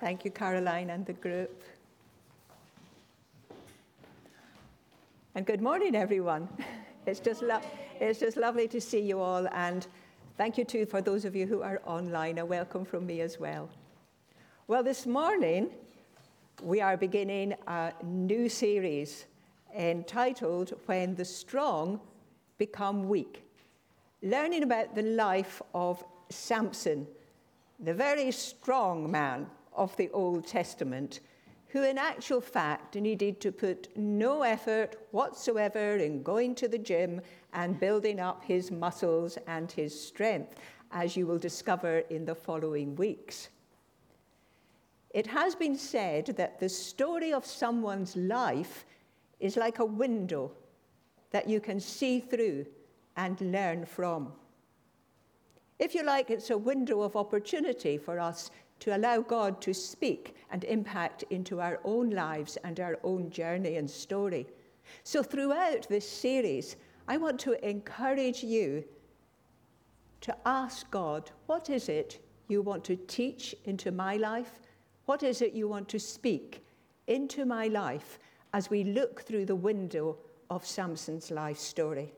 Thank 0.00 0.24
you, 0.24 0.30
Caroline 0.30 0.88
and 0.88 1.04
the 1.04 1.12
group. 1.12 1.62
And 5.34 5.44
good 5.44 5.60
morning, 5.60 5.94
everyone. 5.94 6.48
It's 7.06 7.18
just, 7.18 7.40
lo- 7.42 7.62
it's 7.98 8.20
just 8.20 8.36
lovely 8.36 8.68
to 8.68 8.80
see 8.80 9.00
you 9.00 9.20
all. 9.20 9.48
And 9.52 9.86
thank 10.36 10.58
you, 10.58 10.64
too, 10.64 10.84
for 10.84 11.00
those 11.00 11.24
of 11.24 11.34
you 11.34 11.46
who 11.46 11.62
are 11.62 11.80
online. 11.86 12.38
A 12.38 12.44
welcome 12.44 12.84
from 12.84 13.06
me 13.06 13.22
as 13.22 13.40
well. 13.40 13.70
Well, 14.68 14.82
this 14.82 15.06
morning, 15.06 15.70
we 16.62 16.82
are 16.82 16.98
beginning 16.98 17.54
a 17.66 17.92
new 18.04 18.50
series 18.50 19.24
entitled 19.74 20.74
When 20.86 21.14
the 21.14 21.24
Strong 21.24 22.00
Become 22.58 23.08
Weak, 23.08 23.42
learning 24.22 24.62
about 24.62 24.94
the 24.94 25.02
life 25.02 25.62
of 25.74 26.04
Samson, 26.28 27.06
the 27.80 27.94
very 27.94 28.30
strong 28.30 29.10
man 29.10 29.46
of 29.72 29.96
the 29.96 30.10
Old 30.10 30.46
Testament, 30.46 31.20
who 31.68 31.84
in 31.84 31.98
actual 31.98 32.40
fact 32.40 32.96
needed 32.96 33.40
to 33.40 33.52
put 33.52 33.88
no 33.96 34.42
effort 34.42 34.96
whatsoever 35.12 35.96
in 35.96 36.22
going 36.22 36.54
to 36.56 36.68
the 36.68 36.78
gym 36.78 37.20
and 37.52 37.78
building 37.78 38.18
up 38.18 38.44
his 38.44 38.70
muscles 38.70 39.38
and 39.46 39.70
his 39.70 39.98
strength, 39.98 40.56
as 40.92 41.16
you 41.16 41.26
will 41.26 41.38
discover 41.38 41.98
in 42.10 42.24
the 42.24 42.34
following 42.34 42.96
weeks. 42.96 43.48
It 45.10 45.26
has 45.26 45.54
been 45.54 45.76
said 45.76 46.26
that 46.36 46.60
the 46.60 46.68
story 46.68 47.32
of 47.32 47.44
someone's 47.44 48.16
life 48.16 48.84
is 49.40 49.56
like 49.56 49.78
a 49.78 49.84
window 49.84 50.52
that 51.30 51.48
you 51.48 51.60
can 51.60 51.80
see 51.80 52.20
through 52.20 52.66
and 53.16 53.40
learn 53.40 53.84
from. 53.84 54.32
If 55.78 55.94
you 55.94 56.02
like, 56.04 56.30
it's 56.30 56.50
a 56.50 56.58
window 56.58 57.00
of 57.00 57.16
opportunity 57.16 57.96
for 57.96 58.20
us 58.20 58.50
to 58.80 58.96
allow 58.96 59.20
God 59.20 59.60
to 59.62 59.72
speak 59.72 60.36
and 60.50 60.64
impact 60.64 61.24
into 61.30 61.60
our 61.60 61.80
own 61.84 62.10
lives 62.10 62.58
and 62.64 62.80
our 62.80 62.98
own 63.04 63.30
journey 63.30 63.76
and 63.76 63.88
story. 63.88 64.46
So, 65.04 65.22
throughout 65.22 65.88
this 65.88 66.08
series, 66.08 66.76
I 67.06 67.16
want 67.16 67.38
to 67.40 67.68
encourage 67.68 68.42
you 68.42 68.84
to 70.22 70.36
ask 70.44 70.90
God, 70.90 71.30
what 71.46 71.70
is 71.70 71.88
it 71.88 72.24
you 72.48 72.62
want 72.62 72.84
to 72.84 72.96
teach 72.96 73.54
into 73.64 73.90
my 73.90 74.16
life? 74.16 74.60
What 75.06 75.22
is 75.22 75.42
it 75.42 75.54
you 75.54 75.68
want 75.68 75.88
to 75.90 75.98
speak 75.98 76.64
into 77.06 77.44
my 77.44 77.66
life 77.68 78.18
as 78.52 78.70
we 78.70 78.84
look 78.84 79.22
through 79.22 79.46
the 79.46 79.56
window 79.56 80.18
of 80.50 80.66
Samson's 80.66 81.30
life 81.30 81.58
story? 81.58 82.12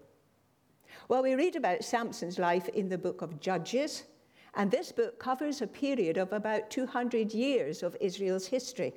Well, 1.08 1.22
we 1.22 1.34
read 1.34 1.56
about 1.56 1.84
Samson's 1.84 2.38
life 2.38 2.69
in 2.69 2.88
the 2.88 2.98
book 2.98 3.22
of 3.22 3.41
Judges, 3.41 4.04
and 4.55 4.70
this 4.70 4.92
book 4.92 5.19
covers 5.19 5.62
a 5.62 5.67
period 5.67 6.19
of 6.19 6.33
about 6.33 6.70
200 6.70 7.33
years 7.33 7.83
of 7.83 7.97
Israel's 8.00 8.47
history, 8.47 8.92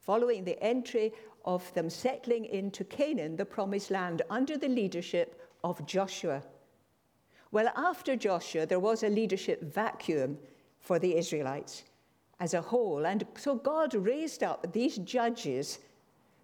following 0.00 0.44
the 0.44 0.60
entry 0.62 1.12
of 1.44 1.72
them 1.74 1.88
settling 1.88 2.44
into 2.46 2.84
Canaan, 2.84 3.36
the 3.36 3.44
promised 3.44 3.90
land, 3.90 4.22
under 4.30 4.56
the 4.56 4.68
leadership 4.68 5.40
of 5.62 5.84
Joshua. 5.86 6.42
Well, 7.52 7.70
after 7.76 8.16
Joshua, 8.16 8.66
there 8.66 8.80
was 8.80 9.02
a 9.02 9.08
leadership 9.08 9.62
vacuum 9.62 10.38
for 10.80 10.98
the 10.98 11.16
Israelites 11.16 11.84
as 12.40 12.54
a 12.54 12.62
whole, 12.62 13.06
and 13.06 13.24
so 13.36 13.54
God 13.54 13.94
raised 13.94 14.42
up 14.42 14.72
these 14.72 14.98
judges 14.98 15.78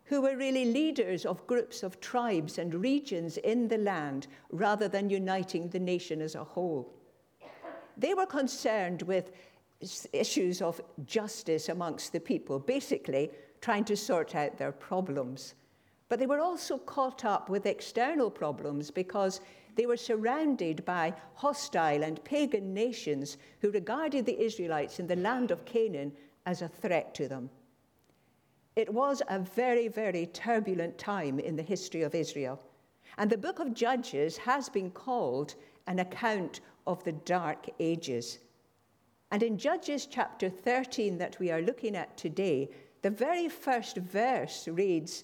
who 0.04 0.22
were 0.22 0.36
really 0.36 0.64
leaders 0.64 1.26
of 1.26 1.46
groups 1.46 1.82
of 1.82 2.00
tribes 2.00 2.58
and 2.58 2.72
regions 2.74 3.36
in 3.38 3.68
the 3.68 3.78
land 3.78 4.26
rather 4.50 4.88
than 4.88 5.10
uniting 5.10 5.68
the 5.68 5.78
nation 5.78 6.22
as 6.22 6.34
a 6.34 6.44
whole. 6.44 6.94
They 7.98 8.14
were 8.14 8.26
concerned 8.26 9.02
with 9.02 9.32
issues 10.12 10.62
of 10.62 10.80
justice 11.04 11.68
amongst 11.68 12.12
the 12.12 12.20
people, 12.20 12.58
basically 12.58 13.30
trying 13.60 13.84
to 13.84 13.96
sort 13.96 14.34
out 14.34 14.56
their 14.56 14.72
problems. 14.72 15.54
But 16.08 16.18
they 16.18 16.26
were 16.26 16.40
also 16.40 16.78
caught 16.78 17.24
up 17.24 17.50
with 17.50 17.66
external 17.66 18.30
problems 18.30 18.90
because 18.90 19.40
they 19.74 19.86
were 19.86 19.96
surrounded 19.96 20.84
by 20.84 21.12
hostile 21.34 22.02
and 22.02 22.22
pagan 22.24 22.72
nations 22.72 23.36
who 23.60 23.70
regarded 23.70 24.26
the 24.26 24.40
Israelites 24.40 25.00
in 25.00 25.06
the 25.06 25.16
land 25.16 25.50
of 25.50 25.64
Canaan 25.64 26.12
as 26.46 26.62
a 26.62 26.68
threat 26.68 27.14
to 27.14 27.28
them. 27.28 27.50
It 28.74 28.92
was 28.92 29.22
a 29.28 29.40
very, 29.40 29.88
very 29.88 30.26
turbulent 30.26 30.98
time 30.98 31.40
in 31.40 31.56
the 31.56 31.62
history 31.62 32.02
of 32.02 32.14
Israel. 32.14 32.62
And 33.18 33.28
the 33.28 33.36
book 33.36 33.58
of 33.58 33.74
Judges 33.74 34.36
has 34.38 34.68
been 34.68 34.90
called 34.90 35.56
an 35.88 35.98
account 35.98 36.60
of 36.88 37.04
the 37.04 37.12
dark 37.12 37.68
ages. 37.78 38.38
And 39.30 39.42
in 39.42 39.58
Judges 39.58 40.06
chapter 40.06 40.48
13, 40.48 41.18
that 41.18 41.38
we 41.38 41.50
are 41.50 41.60
looking 41.60 41.94
at 41.94 42.16
today, 42.16 42.70
the 43.02 43.10
very 43.10 43.48
first 43.48 43.96
verse 43.98 44.66
reads 44.66 45.22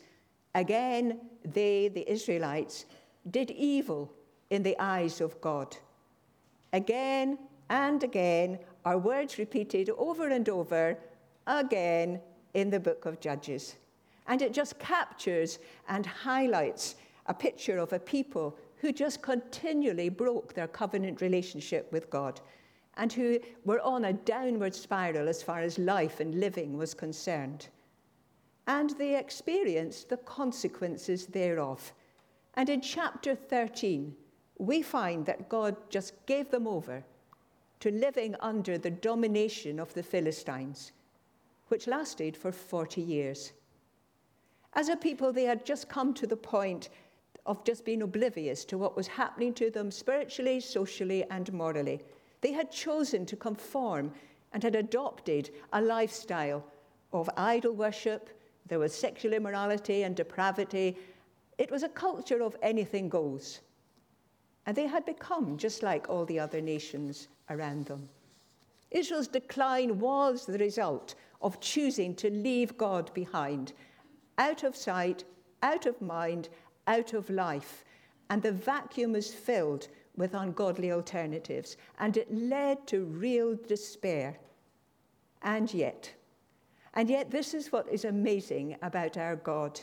Again, 0.55 1.19
they, 1.45 1.89
the 1.89 2.09
Israelites, 2.09 2.85
did 3.29 3.51
evil 3.51 4.13
in 4.51 4.63
the 4.63 4.77
eyes 4.79 5.21
of 5.21 5.41
God. 5.41 5.77
Again 6.73 7.39
and 7.71 8.05
again 8.05 8.59
are 8.85 8.99
words 8.99 9.39
repeated 9.39 9.91
over 9.97 10.29
and 10.29 10.49
over, 10.49 10.99
again 11.47 12.21
in 12.53 12.71
the 12.71 12.79
book 12.79 13.07
of 13.07 13.21
Judges. 13.21 13.75
And 14.29 14.43
it 14.43 14.53
just 14.53 14.79
captures 14.79 15.59
and 15.89 16.05
highlights 16.05 16.97
a 17.27 17.35
picture 17.35 17.79
of 17.79 17.93
a 17.93 17.99
people 17.99 18.57
who 18.77 18.93
just 18.93 19.23
continually 19.23 20.09
broke 20.09 20.55
their 20.55 20.69
covenant 20.69 21.21
relationship 21.21 21.91
with 21.93 22.11
God 22.11 22.41
and 22.97 23.13
who 23.13 23.39
were 23.65 23.81
on 23.81 24.05
a 24.05 24.13
downward 24.13 24.75
spiral 24.75 25.29
as 25.29 25.43
far 25.43 25.61
as 25.61 25.79
life 25.79 26.21
and 26.21 26.35
living 26.35 26.77
was 26.77 26.95
concerned. 26.95 27.69
And 28.67 28.91
they 28.91 29.19
experienced 29.19 30.09
the 30.09 30.17
consequences 30.19 31.27
thereof. 31.27 31.93
And 32.55 32.69
in 32.69 32.81
chapter 32.81 33.35
13, 33.35 34.15
we 34.59 34.83
find 34.83 35.27
that 35.27 35.49
God 35.49 35.77
just 35.91 36.25
gave 36.27 36.51
them 36.51 36.67
over 36.67 37.05
to 37.81 37.91
living 37.91 38.37
under 38.41 38.79
the 38.79 38.91
domination 38.91 39.81
of 39.81 39.93
the 39.95 40.03
Philistines 40.03 40.93
which 41.69 41.87
lasted 41.87 42.37
for 42.37 42.53
40 42.53 43.01
years. 43.01 43.53
As 44.75 44.89
a 44.89 44.97
people, 44.97 45.33
they 45.33 45.45
had 45.45 45.65
just 45.65 45.89
come 45.89 46.13
to 46.15 46.27
the 46.27 46.37
point 46.37 46.89
of 47.47 47.65
just 47.65 47.85
being 47.85 48.03
oblivious 48.03 48.65
to 48.65 48.79
what 48.79 48.97
was 48.97 49.07
happening 49.07 49.53
to 49.55 49.71
them 49.71 49.91
spiritually, 49.91 50.61
socially, 50.61 51.25
and 51.31 51.53
morally. 51.53 52.01
They 52.41 52.53
had 52.53 52.71
chosen 52.71 53.27
to 53.27 53.37
conform 53.37 54.13
and 54.53 54.63
had 54.63 54.77
adopted 54.77 55.51
a 55.73 55.81
lifestyle 55.81 56.65
of 57.13 57.29
idol 57.37 57.73
worship. 57.73 58.31
There 58.67 58.79
was 58.79 58.95
sexual 58.95 59.35
immorality 59.35 60.05
and 60.05 60.17
depravity. 60.17 60.97
It 61.59 61.71
was 61.71 61.83
a 61.83 61.89
culture 61.89 62.43
of 62.43 62.57
anything 62.63 63.09
goes. 63.09 63.61
And 64.67 64.77
they 64.77 64.87
had 64.87 65.05
become 65.05 65.59
just 65.59 65.83
like 65.83 66.09
all 66.09 66.25
the 66.25 66.39
other 66.39 66.61
nations 66.61 67.29
around 67.51 67.87
them. 67.87 68.09
Israel's 68.91 69.29
decline 69.29 69.99
was 69.99 70.47
the 70.47 70.59
result 70.59 71.15
of 71.43 71.61
choosing 71.61 72.15
to 72.15 72.31
leave 72.31 72.79
God 72.79 73.13
behind, 73.13 73.73
out 74.39 74.63
of 74.63 74.77
sight, 74.77 75.25
out 75.63 75.87
of 75.87 76.01
mind, 76.01 76.49
out 76.87 77.13
of 77.13 77.31
life. 77.31 77.85
And 78.31 78.43
the 78.43 78.53
vacuum 78.53 79.13
was 79.13 79.33
filled 79.33 79.89
with 80.17 80.35
ungodly 80.35 80.93
alternatives, 80.93 81.77
and 81.99 82.17
it 82.17 82.33
led 82.33 82.87
to 82.87 83.05
real 83.05 83.57
despair. 83.67 84.39
And 85.43 85.73
yet, 85.75 86.13
and 86.95 87.11
yet, 87.11 87.31
this 87.31 87.55
is 87.55 87.73
what 87.73 87.89
is 87.89 88.05
amazing 88.05 88.77
about 88.81 89.17
our 89.17 89.37
God. 89.37 89.81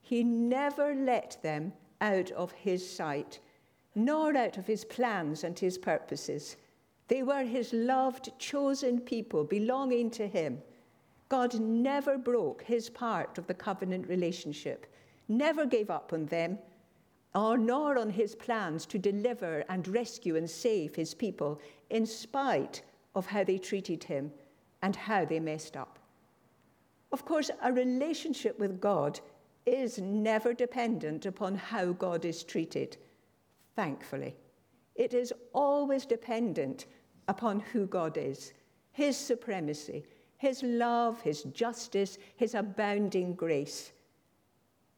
He 0.00 0.24
never 0.24 0.94
let 0.94 1.36
them 1.42 1.72
out 2.00 2.30
of 2.30 2.50
his 2.52 2.88
sight, 2.88 3.40
nor 3.94 4.34
out 4.36 4.56
of 4.56 4.66
his 4.66 4.84
plans 4.84 5.44
and 5.44 5.58
his 5.58 5.76
purposes. 5.76 6.56
They 7.08 7.22
were 7.22 7.44
his 7.44 7.72
loved, 7.72 8.30
chosen 8.38 9.00
people 9.00 9.44
belonging 9.44 10.10
to 10.12 10.26
him. 10.26 10.62
God 11.28 11.58
never 11.60 12.16
broke 12.16 12.62
his 12.62 12.88
part 12.88 13.36
of 13.36 13.46
the 13.46 13.54
covenant 13.54 14.08
relationship, 14.08 14.86
never 15.28 15.66
gave 15.66 15.90
up 15.90 16.12
on 16.12 16.26
them, 16.26 16.58
or 17.34 17.58
nor 17.58 17.98
on 17.98 18.10
his 18.10 18.34
plans 18.34 18.86
to 18.86 18.98
deliver 18.98 19.64
and 19.68 19.86
rescue 19.88 20.36
and 20.36 20.48
save 20.48 20.94
his 20.94 21.14
people, 21.14 21.60
in 21.90 22.06
spite 22.06 22.82
of 23.14 23.26
how 23.26 23.44
they 23.44 23.58
treated 23.58 24.04
him 24.04 24.32
and 24.82 24.96
how 24.96 25.24
they 25.24 25.40
messed 25.40 25.76
up. 25.76 25.98
Of 27.12 27.24
course, 27.24 27.50
a 27.62 27.72
relationship 27.72 28.58
with 28.58 28.80
God 28.80 29.20
is 29.64 29.98
never 29.98 30.54
dependent 30.54 31.26
upon 31.26 31.56
how 31.56 31.92
God 31.92 32.24
is 32.24 32.44
treated, 32.44 32.96
thankfully. 33.74 34.34
It 34.94 35.12
is 35.12 35.32
always 35.52 36.06
dependent 36.06 36.86
upon 37.28 37.60
who 37.60 37.86
God 37.86 38.16
is, 38.16 38.52
his 38.92 39.16
supremacy, 39.16 40.04
his 40.38 40.62
love, 40.62 41.20
his 41.20 41.42
justice, 41.44 42.18
his 42.36 42.54
abounding 42.54 43.34
grace. 43.34 43.92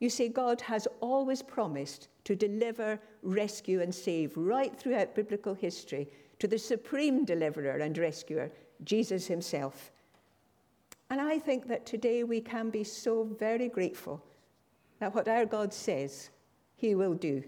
You 0.00 0.11
see, 0.11 0.29
God 0.29 0.61
has 0.62 0.87
always 1.00 1.43
promised 1.43 2.09
to 2.25 2.37
deliver, 2.37 3.00
rescue, 3.23 3.81
and 3.81 3.95
save 3.95 4.37
right 4.37 4.77
throughout 4.79 5.15
biblical 5.15 5.55
history 5.55 6.09
to 6.39 6.47
the 6.47 6.59
supreme 6.59 7.25
deliverer 7.25 7.79
and 7.79 7.99
rescuer, 7.99 8.53
Jesus 8.85 9.27
himself. 9.27 9.91
And 11.11 11.21
I 11.21 11.39
think 11.39 11.67
that 11.69 11.87
today 11.87 12.23
we 12.23 12.41
can 12.41 12.71
be 12.71 12.85
so 12.85 13.25
very 13.25 13.69
grateful 13.69 14.23
that 15.00 15.15
what 15.15 15.29
our 15.29 15.47
God 15.47 15.73
says, 15.73 16.31
He 16.77 16.94
will 16.94 17.15
do. 17.15 17.43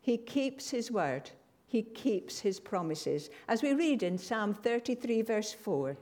He 0.00 0.16
keeps 0.16 0.70
His 0.70 0.90
word, 0.90 1.30
He 1.66 1.82
keeps 1.82 2.40
His 2.40 2.58
promises. 2.58 3.30
As 3.48 3.62
we 3.62 3.72
read 3.74 4.02
in 4.02 4.18
Psalm 4.18 4.54
33, 4.54 5.22
verse 5.22 5.52
4 5.52 5.96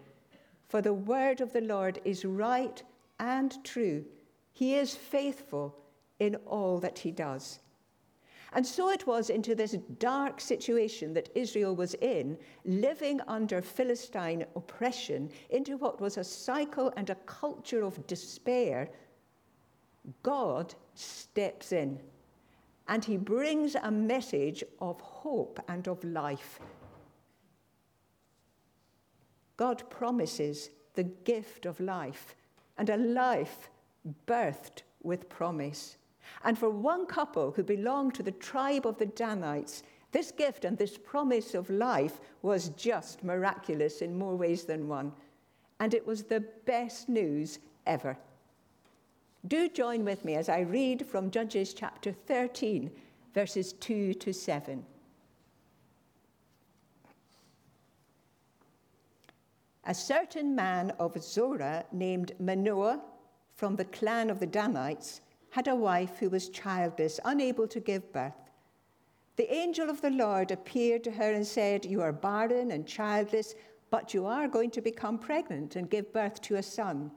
For 0.69 0.81
the 0.81 0.94
word 0.94 1.41
of 1.41 1.53
the 1.53 1.61
Lord 1.61 2.00
is 2.05 2.25
right 2.25 2.82
and 3.20 3.62
true, 3.65 4.05
He 4.52 4.75
is 4.75 4.94
faithful 4.94 5.76
in 6.19 6.37
all 6.46 6.78
that 6.81 6.99
He 6.99 7.10
does. 7.10 7.60
And 8.54 8.66
so 8.66 8.90
it 8.90 9.06
was 9.06 9.31
into 9.31 9.54
this 9.54 9.72
dark 9.99 10.40
situation 10.40 11.14
that 11.14 11.31
Israel 11.34 11.75
was 11.75 11.94
in, 11.94 12.37
living 12.66 13.20
under 13.26 13.62
Philistine 13.62 14.44
oppression, 14.54 15.31
into 15.49 15.78
what 15.78 16.00
was 16.00 16.19
a 16.19 16.25
cycle 16.25 16.93
and 16.99 17.08
a 17.08 17.14
culture 17.14 17.82
of 17.82 18.06
despair. 18.06 18.90
God 20.22 20.75
steps 20.94 21.72
in 21.72 21.98
and 22.88 23.05
he 23.05 23.16
brings 23.16 23.75
a 23.75 23.90
message 23.90 24.64
of 24.81 25.00
hope 25.00 25.60
and 25.69 25.87
of 25.88 26.02
life. 26.05 26.60
God 29.56 29.88
promises 29.88 30.70
the 30.94 31.05
gift 31.05 31.64
of 31.64 31.81
life 31.81 32.34
and 32.76 32.90
a 32.90 32.96
life 32.96 33.70
birthed 34.26 34.82
with 35.02 35.28
promise. 35.28 35.96
And 36.44 36.58
for 36.58 36.70
one 36.70 37.06
couple 37.06 37.52
who 37.52 37.62
belonged 37.62 38.14
to 38.14 38.22
the 38.22 38.32
tribe 38.32 38.87
of 38.87 38.99
the 38.99 39.06
Danites, 39.06 39.82
this 40.12 40.31
gift 40.31 40.64
and 40.64 40.76
this 40.76 40.99
promise 40.99 41.54
of 41.54 41.70
life 41.70 42.20
was 42.43 42.69
just 42.70 43.25
miraculous 43.25 44.02
in 44.02 44.19
more 44.19 44.37
ways 44.37 44.64
than 44.64 44.88
one. 44.88 45.12
And 45.81 45.94
it 45.94 46.06
was 46.06 46.25
the 46.25 46.44
best 46.64 47.08
news 47.08 47.58
ever. 47.87 48.16
Do 49.49 49.69
join 49.69 50.05
with 50.05 50.25
me 50.25 50.37
as 50.37 50.48
I 50.48 50.60
read 50.60 51.06
from 51.06 51.31
Judges 51.31 51.75
chapter 51.75 52.12
13, 52.12 52.90
verses 53.34 53.72
2 53.72 54.14
to 54.14 54.32
7. 54.32 54.84
A 59.84 59.94
certain 59.94 60.55
man 60.55 60.93
of 61.00 61.20
Zorah 61.20 61.84
named 61.90 62.32
Manoah 62.38 63.02
from 63.62 63.76
the 63.76 63.85
clan 63.85 64.29
of 64.29 64.41
the 64.41 64.47
Danites 64.47 65.20
had 65.50 65.69
a 65.69 65.76
wife 65.76 66.19
who 66.19 66.29
was 66.29 66.49
childless, 66.49 67.20
unable 67.25 67.69
to 67.69 67.79
give 67.79 68.12
birth. 68.12 68.50
The 69.37 69.55
angel 69.55 69.88
of 69.88 70.00
the 70.00 70.11
Lord 70.11 70.50
appeared 70.50 71.05
to 71.05 71.12
her 71.12 71.32
and 71.32 71.47
said, 71.47 71.85
You 71.85 72.03
are 72.03 72.12
barren 72.12 72.73
and 72.73 72.85
childless, 72.85 73.55
but 73.88 74.12
you 74.12 74.26
are 74.26 74.49
going 74.49 74.73
to 74.73 74.81
become 74.81 75.17
pregnant 75.17 75.76
and 75.76 75.88
give 75.88 76.12
birth 76.12 76.41
to 76.41 76.56
a 76.56 76.62
son. 76.62 77.12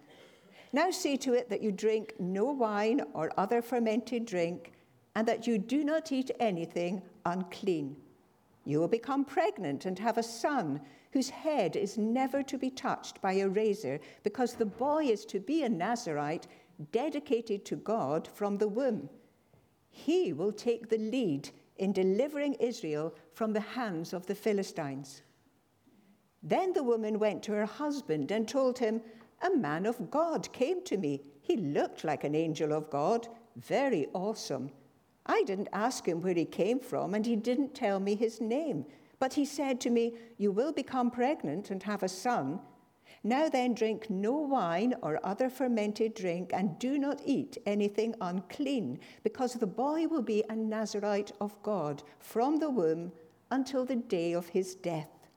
Now 0.71 0.91
see 0.91 1.17
to 1.17 1.33
it 1.33 1.49
that 1.49 1.63
you 1.63 1.71
drink 1.71 2.13
no 2.19 2.45
wine 2.45 3.01
or 3.15 3.31
other 3.37 3.63
fermented 3.63 4.27
drink, 4.27 4.73
and 5.15 5.27
that 5.27 5.47
you 5.47 5.57
do 5.57 5.83
not 5.83 6.11
eat 6.11 6.29
anything 6.39 7.01
unclean. 7.25 7.95
You 8.65 8.79
will 8.81 8.87
become 8.87 9.25
pregnant 9.25 9.87
and 9.87 9.97
have 9.97 10.19
a 10.19 10.21
son 10.21 10.79
whose 11.15 11.29
head 11.29 11.77
is 11.77 11.97
never 11.97 12.43
to 12.43 12.57
be 12.57 12.69
touched 12.69 13.21
by 13.21 13.31
a 13.35 13.47
razor, 13.47 14.01
because 14.23 14.53
the 14.53 14.65
boy 14.65 15.05
is 15.05 15.23
to 15.23 15.39
be 15.39 15.63
a 15.63 15.69
Nazarite 15.69 16.45
dedicated 16.91 17.63
to 17.63 17.77
God 17.77 18.27
from 18.27 18.57
the 18.57 18.67
womb. 18.67 19.09
He 19.89 20.33
will 20.33 20.51
take 20.51 20.89
the 20.89 20.97
lead 20.97 21.51
in 21.77 21.93
delivering 21.93 22.55
Israel 22.55 23.15
from 23.33 23.53
the 23.53 23.61
hands 23.61 24.11
of 24.11 24.25
the 24.25 24.35
Philistines. 24.35 25.21
Then 26.43 26.73
the 26.73 26.83
woman 26.83 27.17
went 27.17 27.43
to 27.43 27.53
her 27.53 27.65
husband 27.65 28.29
and 28.29 28.45
told 28.45 28.77
him, 28.77 29.01
A 29.41 29.55
man 29.55 29.85
of 29.85 30.11
God 30.11 30.51
came 30.51 30.83
to 30.83 30.97
me. 30.97 31.21
He 31.41 31.55
looked 31.55 32.03
like 32.03 32.25
an 32.25 32.35
angel 32.35 32.73
of 32.73 32.89
God, 32.89 33.29
very 33.55 34.07
awesome. 34.13 34.69
I 35.25 35.43
didn't 35.43 35.69
ask 35.71 36.05
him 36.05 36.19
where 36.19 36.33
he 36.33 36.43
came 36.43 36.81
from, 36.81 37.13
and 37.13 37.25
he 37.25 37.37
didn't 37.37 37.73
tell 37.73 38.01
me 38.01 38.15
his 38.15 38.41
name. 38.41 38.85
But 39.25 39.33
he 39.33 39.45
said 39.45 39.81
to 39.81 39.89
me, 39.89 40.13
You 40.37 40.51
will 40.51 40.71
become 40.71 41.09
pregnant 41.09 41.71
and 41.71 41.81
have 41.81 42.03
a 42.03 42.07
son 42.07 42.59
now 43.23 43.49
then, 43.49 43.73
drink 43.73 44.07
no 44.07 44.33
wine 44.33 44.93
or 45.01 45.19
other 45.25 45.49
fermented 45.49 46.13
drink, 46.13 46.51
and 46.53 46.77
do 46.77 46.99
not 46.99 47.23
eat 47.25 47.57
anything 47.65 48.13
unclean, 48.21 48.99
because 49.23 49.55
the 49.55 49.65
boy 49.65 50.05
will 50.05 50.21
be 50.21 50.43
a 50.47 50.55
Nazarite 50.55 51.31
of 51.41 51.59
God 51.63 52.03
from 52.19 52.57
the 52.57 52.69
womb 52.69 53.11
until 53.49 53.83
the 53.83 53.95
day 53.95 54.33
of 54.33 54.49
his 54.49 54.75
death. 54.75 55.27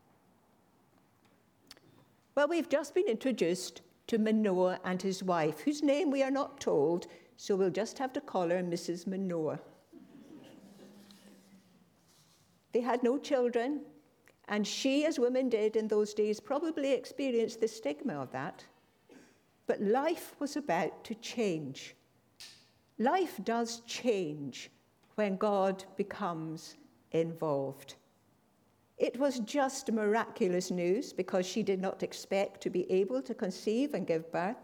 Well, 2.34 2.48
we've 2.48 2.68
just 2.68 2.94
been 2.94 3.08
introduced 3.08 3.80
to 4.08 4.18
Manoah 4.18 4.80
and 4.84 5.00
his 5.00 5.22
wife, 5.22 5.60
whose 5.60 5.82
name 5.82 6.10
we 6.10 6.22
are 6.22 6.30
not 6.30 6.60
told, 6.60 7.06
so 7.38 7.56
we'll 7.56 7.70
just 7.70 7.96
have 7.96 8.12
to 8.12 8.20
call 8.20 8.50
her 8.50 8.62
Mrs. 8.62 9.06
Manoah. 9.06 9.60
They 12.78 12.84
had 12.84 13.02
no 13.02 13.18
children, 13.18 13.80
and 14.46 14.64
she, 14.64 15.04
as 15.04 15.18
women 15.18 15.48
did 15.48 15.74
in 15.74 15.88
those 15.88 16.14
days, 16.14 16.38
probably 16.38 16.92
experienced 16.92 17.60
the 17.60 17.66
stigma 17.66 18.14
of 18.14 18.30
that. 18.30 18.64
But 19.66 19.82
life 19.82 20.36
was 20.38 20.54
about 20.54 21.02
to 21.02 21.16
change. 21.16 21.96
Life 23.00 23.40
does 23.42 23.80
change 23.80 24.70
when 25.16 25.36
God 25.38 25.84
becomes 25.96 26.76
involved. 27.10 27.96
It 28.96 29.18
was 29.18 29.40
just 29.40 29.90
miraculous 29.90 30.70
news 30.70 31.12
because 31.12 31.46
she 31.46 31.64
did 31.64 31.80
not 31.80 32.04
expect 32.04 32.60
to 32.60 32.70
be 32.70 32.88
able 32.92 33.22
to 33.22 33.34
conceive 33.34 33.94
and 33.94 34.06
give 34.06 34.30
birth, 34.30 34.62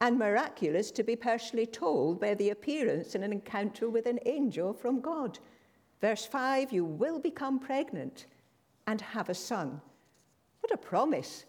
and 0.00 0.18
miraculous 0.18 0.90
to 0.90 1.04
be 1.04 1.14
personally 1.14 1.66
told 1.66 2.20
by 2.20 2.34
the 2.34 2.50
appearance 2.50 3.14
and 3.14 3.22
an 3.22 3.32
encounter 3.32 3.88
with 3.88 4.06
an 4.06 4.18
angel 4.26 4.72
from 4.72 5.00
God. 5.00 5.38
Verse 6.00 6.26
5 6.26 6.72
You 6.72 6.84
will 6.84 7.18
become 7.18 7.58
pregnant 7.58 8.26
and 8.86 9.00
have 9.00 9.28
a 9.28 9.34
son. 9.34 9.80
What 10.60 10.72
a 10.72 10.76
promise! 10.76 11.44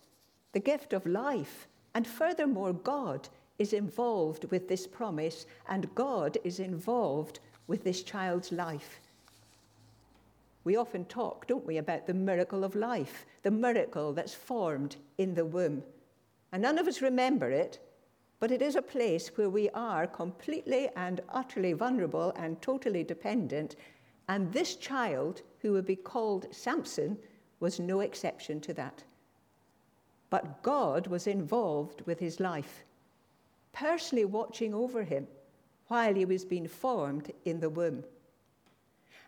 The 0.53 0.59
gift 0.59 0.93
of 0.93 1.05
life. 1.05 1.67
And 1.93 2.05
furthermore, 2.05 2.73
God 2.73 3.29
is 3.57 3.73
involved 3.73 4.45
with 4.51 4.67
this 4.67 4.87
promise, 4.87 5.45
and 5.67 5.93
God 5.93 6.37
is 6.43 6.59
involved 6.59 7.39
with 7.67 7.83
this 7.83 8.03
child's 8.03 8.51
life. 8.51 8.99
We 10.63 10.75
often 10.75 11.05
talk, 11.05 11.47
don't 11.47 11.65
we, 11.65 11.77
about 11.77 12.05
the 12.05 12.13
miracle 12.13 12.63
of 12.63 12.75
life, 12.75 13.25
the 13.43 13.51
miracle 13.51 14.13
that's 14.13 14.33
formed 14.33 14.95
in 15.17 15.33
the 15.33 15.45
womb. 15.45 15.83
And 16.51 16.61
none 16.61 16.77
of 16.77 16.87
us 16.87 17.01
remember 17.01 17.49
it, 17.49 17.79
but 18.39 18.51
it 18.51 18.61
is 18.61 18.75
a 18.75 18.81
place 18.81 19.29
where 19.35 19.49
we 19.49 19.69
are 19.71 20.07
completely 20.07 20.89
and 20.95 21.21
utterly 21.29 21.73
vulnerable 21.73 22.33
and 22.35 22.61
totally 22.61 23.03
dependent. 23.03 23.75
And 24.29 24.53
this 24.53 24.75
child, 24.75 25.41
who 25.59 25.71
would 25.71 25.87
be 25.87 25.95
called 25.95 26.45
Samson, 26.51 27.17
was 27.59 27.79
no 27.79 28.01
exception 28.01 28.61
to 28.61 28.73
that. 28.75 29.03
But 30.29 30.61
God 30.61 31.07
was 31.07 31.25
involved 31.25 32.03
with 32.05 32.19
his 32.19 32.39
life, 32.39 32.83
personally 33.73 34.25
watching 34.25 34.75
over 34.75 35.03
him 35.03 35.27
while 35.87 36.13
he 36.13 36.25
was 36.25 36.45
being 36.45 36.67
formed 36.67 37.31
in 37.45 37.59
the 37.59 37.71
womb. 37.71 38.03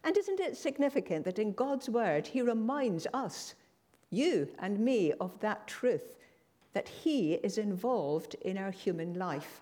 And 0.03 0.15
isn't 0.15 0.39
it 0.39 0.55
significant 0.55 1.25
that 1.25 1.39
in 1.39 1.53
God's 1.53 1.89
word, 1.89 2.27
he 2.27 2.43
reminds 2.43 3.07
us, 3.11 3.55
you 4.11 4.49
and 4.59 4.79
me, 4.79 5.13
of 5.13 5.39
that 5.39 5.67
truth 5.67 6.15
that 6.73 6.87
he 6.87 7.33
is 7.33 7.57
involved 7.57 8.35
in 8.41 8.55
our 8.55 8.71
human 8.71 9.15
life? 9.15 9.61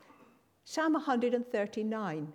Psalm 0.66 0.94
139 0.94 2.34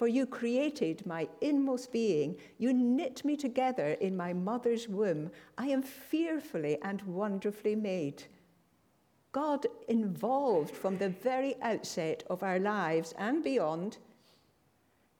for 0.00 0.08
you 0.08 0.24
created 0.24 1.04
my 1.04 1.28
inmost 1.42 1.92
being. 1.92 2.34
You 2.56 2.72
knit 2.72 3.22
me 3.22 3.36
together 3.36 3.88
in 4.00 4.16
my 4.16 4.32
mother's 4.32 4.88
womb. 4.88 5.30
I 5.58 5.66
am 5.66 5.82
fearfully 5.82 6.78
and 6.80 7.02
wonderfully 7.02 7.76
made. 7.76 8.22
God 9.32 9.66
involved 9.88 10.74
from 10.74 10.96
the 10.96 11.10
very 11.10 11.54
outset 11.60 12.24
of 12.30 12.42
our 12.42 12.58
lives 12.58 13.12
and 13.18 13.44
beyond. 13.44 13.98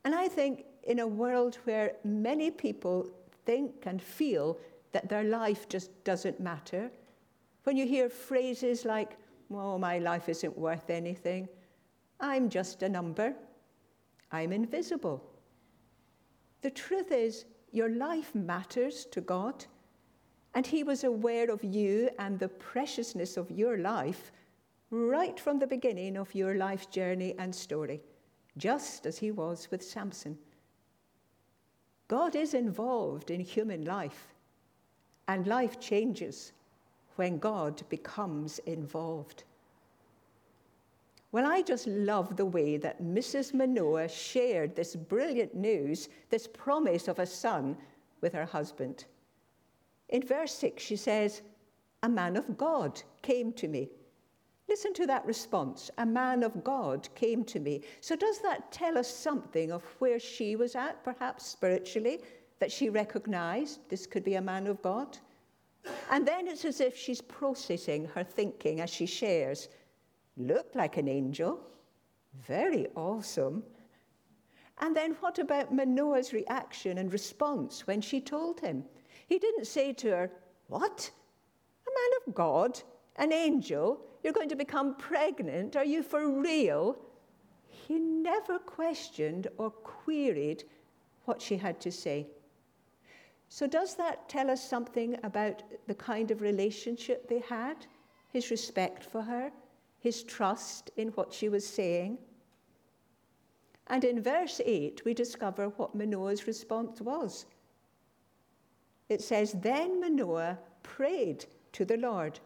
And 0.07 0.15
I 0.15 0.29
think 0.29 0.65
in 0.85 1.01
a 1.01 1.07
world 1.07 1.59
where 1.65 1.97
many 2.03 2.51
people 2.51 3.07
think 3.45 3.83
and 3.85 4.01
feel 4.01 4.57
that 4.93 5.11
their 5.11 5.25
life 5.25 5.69
just 5.69 5.91
doesn't 6.05 6.41
matter, 6.41 6.91
when 7.65 7.77
you 7.77 7.87
hear 7.87 8.09
phrases 8.09 8.87
like, 8.87 9.19
oh, 9.53 9.77
my 9.77 9.99
life 9.99 10.31
isn't 10.31 10.57
worth 10.57 10.89
anything, 10.89 11.51
I'm 12.19 12.49
just 12.49 12.83
a 12.83 12.89
number, 12.89 13.35
I'm 14.33 14.53
invisible. 14.53 15.23
The 16.63 16.71
truth 16.71 17.11
is, 17.11 17.45
your 17.73 17.89
life 17.89 18.35
matters 18.35 19.07
to 19.13 19.21
God, 19.21 19.65
and 20.55 20.67
He 20.67 20.83
was 20.83 21.05
aware 21.05 21.51
of 21.51 21.63
you 21.63 22.11
and 22.19 22.39
the 22.39 22.49
preciousness 22.49 23.37
of 23.37 23.51
your 23.51 23.79
life 23.79 24.33
right 24.91 25.39
from 25.39 25.59
the 25.59 25.67
beginning 25.67 26.17
of 26.17 26.35
your 26.35 26.55
life's 26.57 26.87
journey 26.87 27.35
and 27.39 27.55
story, 27.55 28.01
just 28.57 29.07
as 29.07 29.19
He 29.19 29.31
was 29.31 29.69
with 29.71 29.83
Samson. 29.83 30.37
God 32.09 32.35
is 32.35 32.55
involved 32.55 33.31
in 33.31 33.41
human 33.41 33.85
life, 33.85 34.35
and 35.29 35.47
life 35.47 35.79
changes 35.79 36.53
when 37.15 37.39
God 37.39 37.83
becomes 37.89 38.59
involved. 38.61 39.45
Well, 41.33 41.47
I 41.47 41.63
just 41.63 41.87
love 41.87 42.37
the 42.37 42.47
way 42.47 42.77
that 42.79 43.03
Mrs. 43.03 43.55
Manoah 43.55 44.09
shared 44.09 44.75
this 44.75 44.97
brilliant 44.97 45.55
news, 45.55 46.09
this 46.29 46.49
promise 46.49 47.07
of 47.07 47.21
a 47.21 47.27
son, 47.27 47.77
with 48.21 48.33
her 48.33 48.45
husband. 48.45 49.05
In 50.09 50.23
verse 50.23 50.53
6, 50.55 50.83
she 50.83 50.97
says, 50.97 51.43
A 52.03 52.09
man 52.09 52.37
of 52.37 52.59
God 52.59 53.01
came 53.23 53.53
to 53.55 53.69
me. 53.69 53.91
Listen 54.69 54.93
to 54.95 55.07
that 55.07 55.25
response. 55.27 55.91
A 55.99 56.07
man 56.07 56.43
of 56.43 56.65
God 56.65 57.09
came 57.15 57.45
to 57.45 57.61
me. 57.61 57.83
So, 58.01 58.17
does 58.17 58.39
that 58.41 58.71
tell 58.73 58.99
us 58.99 59.09
something 59.09 59.73
of 59.73 59.83
where 59.99 60.21
she 60.21 60.57
was 60.57 60.75
at, 60.75 61.03
perhaps 61.05 61.47
spiritually, 61.47 62.21
that 62.59 62.71
she 62.71 62.89
recognized 62.89 63.89
this 63.89 64.07
could 64.07 64.25
be 64.25 64.35
a 64.35 64.43
man 64.43 64.67
of 64.67 64.83
God? 64.83 65.19
And 66.11 66.27
then 66.27 66.47
it's 66.47 66.65
as 66.65 66.81
if 66.81 66.97
she's 66.97 67.21
processing 67.21 68.05
her 68.15 68.23
thinking 68.23 68.81
as 68.81 68.91
she 68.91 69.07
shares. 69.07 69.69
Looked 70.41 70.75
like 70.75 70.97
an 70.97 71.07
angel. 71.07 71.61
Very 72.47 72.87
awesome. 72.97 73.63
And 74.79 74.97
then 74.97 75.17
what 75.21 75.39
about 75.39 75.75
Manoah's 75.75 76.33
reaction 76.33 76.97
and 76.97 77.13
response 77.13 77.87
when 77.87 78.01
she 78.01 78.23
told 78.23 78.59
him? 78.61 78.85
He 79.27 79.39
didn't 79.39 79.67
say 79.67 79.93
to 79.93 80.11
her, 80.11 80.31
What? 80.69 81.11
A 81.87 81.91
man 81.91 82.19
of 82.27 82.35
God? 82.35 82.81
An 83.17 83.35
angel? 83.35 84.01
You're 84.25 84.33
going 84.33 84.49
to 84.49 84.57
become 84.57 84.97
pregnant? 84.97 85.77
Are 85.77 85.85
you 85.85 86.03
for 86.03 86.31
real? 86.31 86.99
He 87.67 87.99
never 87.99 88.59
questioned 88.59 89.49
or 89.59 89.71
queried 89.71 90.65
what 91.27 91.43
she 91.43 91.59
had 91.59 91.81
to 91.81 91.93
say. 91.93 92.29
So, 93.51 93.67
does 93.67 93.95
that 93.97 94.29
tell 94.29 94.51
us 94.51 94.67
something 94.67 95.19
about 95.23 95.65
the 95.87 95.95
kind 95.95 96.31
of 96.31 96.41
relationship 96.41 97.29
they 97.29 97.41
had? 97.41 97.85
His 98.33 98.51
respect 98.51 99.05
for 99.05 99.21
her, 99.21 99.51
his 100.01 100.25
trust 100.25 100.91
in 100.97 101.09
what 101.09 101.33
she 101.33 101.49
was 101.49 101.67
saying? 101.67 102.19
And 103.87 104.05
in 104.05 104.23
verse 104.23 104.61
8, 104.65 105.03
we 105.05 105.15
discover 105.15 105.69
what 105.71 105.95
Manoah's 105.95 106.47
response 106.47 107.01
was. 107.01 107.47
It 109.09 109.21
says, 109.21 109.53
Then 109.53 110.01
Manoah 110.01 110.59
prayed 110.83 111.45
to 111.73 111.85
the 111.85 111.97
Lord, 111.97 112.41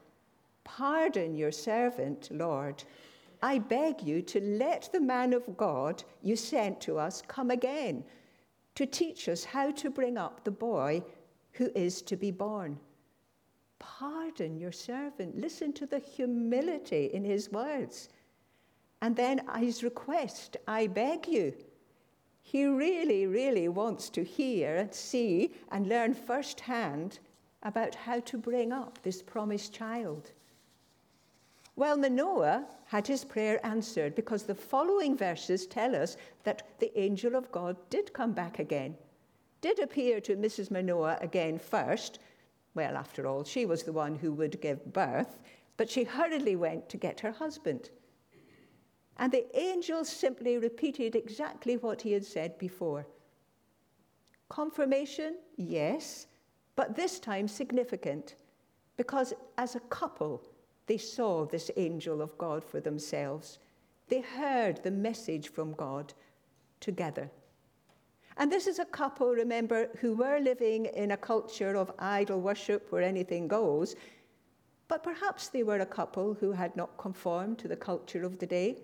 Pardon 0.64 1.36
your 1.36 1.52
servant, 1.52 2.28
Lord. 2.30 2.82
I 3.42 3.58
beg 3.58 4.02
you 4.02 4.22
to 4.22 4.40
let 4.40 4.88
the 4.92 5.00
man 5.00 5.34
of 5.34 5.56
God 5.56 6.02
you 6.22 6.34
sent 6.34 6.80
to 6.82 6.98
us 6.98 7.22
come 7.28 7.50
again 7.50 8.04
to 8.74 8.86
teach 8.86 9.28
us 9.28 9.44
how 9.44 9.70
to 9.72 9.90
bring 9.90 10.16
up 10.16 10.42
the 10.44 10.50
boy 10.50 11.02
who 11.52 11.70
is 11.74 12.02
to 12.02 12.16
be 12.16 12.30
born. 12.30 12.78
Pardon 13.98 14.58
your 14.58 14.72
servant. 14.72 15.36
Listen 15.38 15.72
to 15.74 15.86
the 15.86 15.98
humility 15.98 17.10
in 17.12 17.22
his 17.22 17.52
words. 17.52 18.08
And 19.02 19.14
then 19.14 19.42
his 19.58 19.84
request, 19.84 20.56
I 20.66 20.86
beg 20.86 21.28
you. 21.28 21.52
He 22.42 22.64
really, 22.64 23.26
really 23.26 23.68
wants 23.68 24.08
to 24.10 24.24
hear 24.24 24.76
and 24.76 24.94
see 24.94 25.52
and 25.70 25.86
learn 25.86 26.14
firsthand 26.14 27.18
about 27.62 27.94
how 27.94 28.20
to 28.20 28.38
bring 28.38 28.72
up 28.72 29.02
this 29.02 29.22
promised 29.22 29.72
child. 29.72 30.32
Well, 31.76 31.96
Manoah 31.96 32.66
had 32.86 33.06
his 33.06 33.24
prayer 33.24 33.64
answered 33.66 34.14
because 34.14 34.44
the 34.44 34.54
following 34.54 35.16
verses 35.16 35.66
tell 35.66 35.94
us 35.94 36.16
that 36.44 36.62
the 36.78 36.96
angel 36.98 37.34
of 37.34 37.50
God 37.50 37.76
did 37.90 38.12
come 38.12 38.32
back 38.32 38.58
again, 38.58 38.96
did 39.60 39.78
appear 39.78 40.20
to 40.20 40.36
Mrs. 40.36 40.70
Manoah 40.70 41.18
again 41.20 41.58
first. 41.58 42.18
Well, 42.74 42.96
after 42.96 43.26
all, 43.26 43.44
she 43.44 43.66
was 43.66 43.82
the 43.82 43.92
one 43.92 44.16
who 44.16 44.32
would 44.32 44.60
give 44.60 44.92
birth, 44.92 45.38
but 45.76 45.90
she 45.90 46.04
hurriedly 46.04 46.56
went 46.56 46.88
to 46.88 46.96
get 46.96 47.20
her 47.20 47.32
husband. 47.32 47.90
And 49.16 49.30
the 49.30 49.46
angel 49.58 50.04
simply 50.04 50.58
repeated 50.58 51.14
exactly 51.14 51.76
what 51.76 52.02
he 52.02 52.12
had 52.12 52.24
said 52.24 52.58
before. 52.58 53.06
Confirmation, 54.48 55.36
yes, 55.56 56.26
but 56.76 56.96
this 56.96 57.20
time 57.20 57.46
significant, 57.46 58.34
because 58.96 59.32
as 59.56 59.76
a 59.76 59.80
couple, 59.80 60.42
they 60.86 60.98
saw 60.98 61.46
this 61.46 61.70
angel 61.76 62.20
of 62.20 62.36
God 62.38 62.64
for 62.64 62.80
themselves. 62.80 63.58
They 64.08 64.20
heard 64.20 64.82
the 64.82 64.90
message 64.90 65.48
from 65.48 65.72
God 65.72 66.12
together. 66.80 67.30
And 68.36 68.50
this 68.50 68.66
is 68.66 68.80
a 68.80 68.84
couple, 68.84 69.32
remember, 69.32 69.88
who 70.00 70.14
were 70.14 70.40
living 70.40 70.86
in 70.86 71.12
a 71.12 71.16
culture 71.16 71.76
of 71.76 71.92
idol 71.98 72.40
worship 72.40 72.90
where 72.90 73.02
anything 73.02 73.46
goes, 73.46 73.94
but 74.88 75.02
perhaps 75.02 75.48
they 75.48 75.62
were 75.62 75.78
a 75.78 75.86
couple 75.86 76.34
who 76.34 76.52
had 76.52 76.76
not 76.76 76.96
conformed 76.98 77.58
to 77.58 77.68
the 77.68 77.76
culture 77.76 78.24
of 78.24 78.38
the 78.38 78.46
day. 78.46 78.78